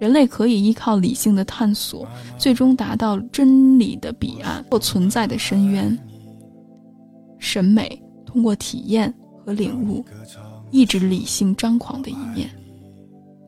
[0.00, 5.96] 人类可以依靠理性的探索，最终达到真理的彼岸或存在的深渊。
[7.38, 9.12] 审美通过体验
[9.44, 10.02] 和领悟，
[10.70, 12.50] 抑制理性张狂的一面，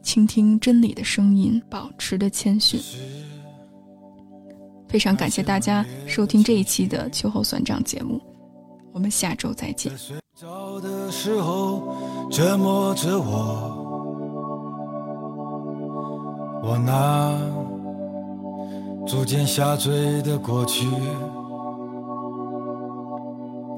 [0.02, 2.78] 倾听真理的声音，保持的谦逊。
[4.88, 8.20] 非常感谢大家收听这一期的秋后算账节目，
[8.92, 9.90] 我们下周再见。
[9.96, 13.71] 睡着的时候折磨着我，
[16.64, 17.36] 我那
[19.04, 20.86] 逐渐下坠的过去，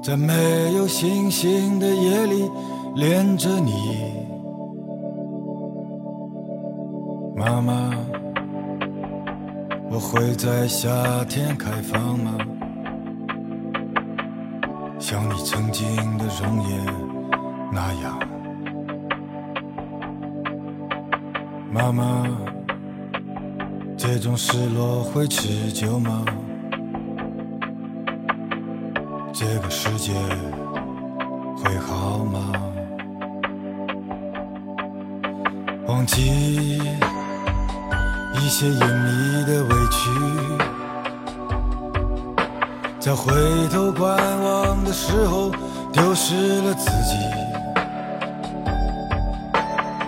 [0.03, 2.47] 在没有星星的夜里
[2.95, 3.71] 恋着你，
[7.35, 7.89] 妈妈，
[9.89, 10.89] 我会在夏
[11.25, 12.37] 天开放吗？
[14.99, 15.87] 像你曾经
[16.19, 16.85] 的容颜
[17.71, 18.19] 那样，
[21.71, 22.27] 妈妈，
[24.07, 26.23] 这种失落会持久吗？
[29.33, 30.13] 这个世界
[31.57, 32.53] 会好吗？
[35.87, 36.77] 忘记
[38.35, 40.11] 一些隐秘的委屈。
[42.99, 43.33] 在回
[43.69, 45.49] 头观望的时候，
[45.91, 47.17] 丢失了自己。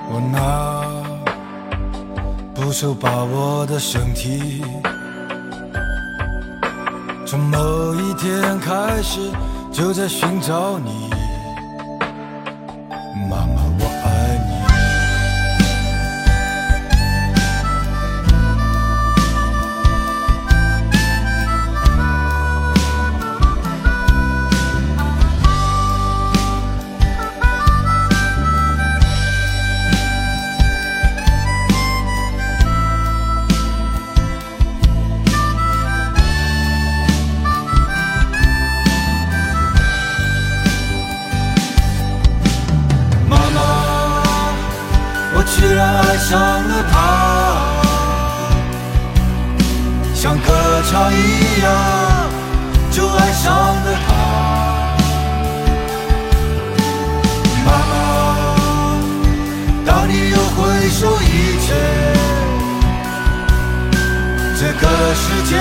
[0.10, 0.77] 我那
[2.68, 4.61] 徒手把我的身体，
[7.26, 9.32] 从某一天开始
[9.72, 11.07] 就在寻找你。
[46.30, 46.98] 上了他，
[50.14, 50.52] 像歌
[50.92, 51.16] 唱一
[51.64, 51.72] 样，
[52.92, 54.10] 就爱上了他。
[57.66, 57.96] 妈妈，
[59.86, 61.26] 当你又回首一
[61.66, 61.68] 切，
[64.60, 64.84] 这个
[65.16, 65.56] 世界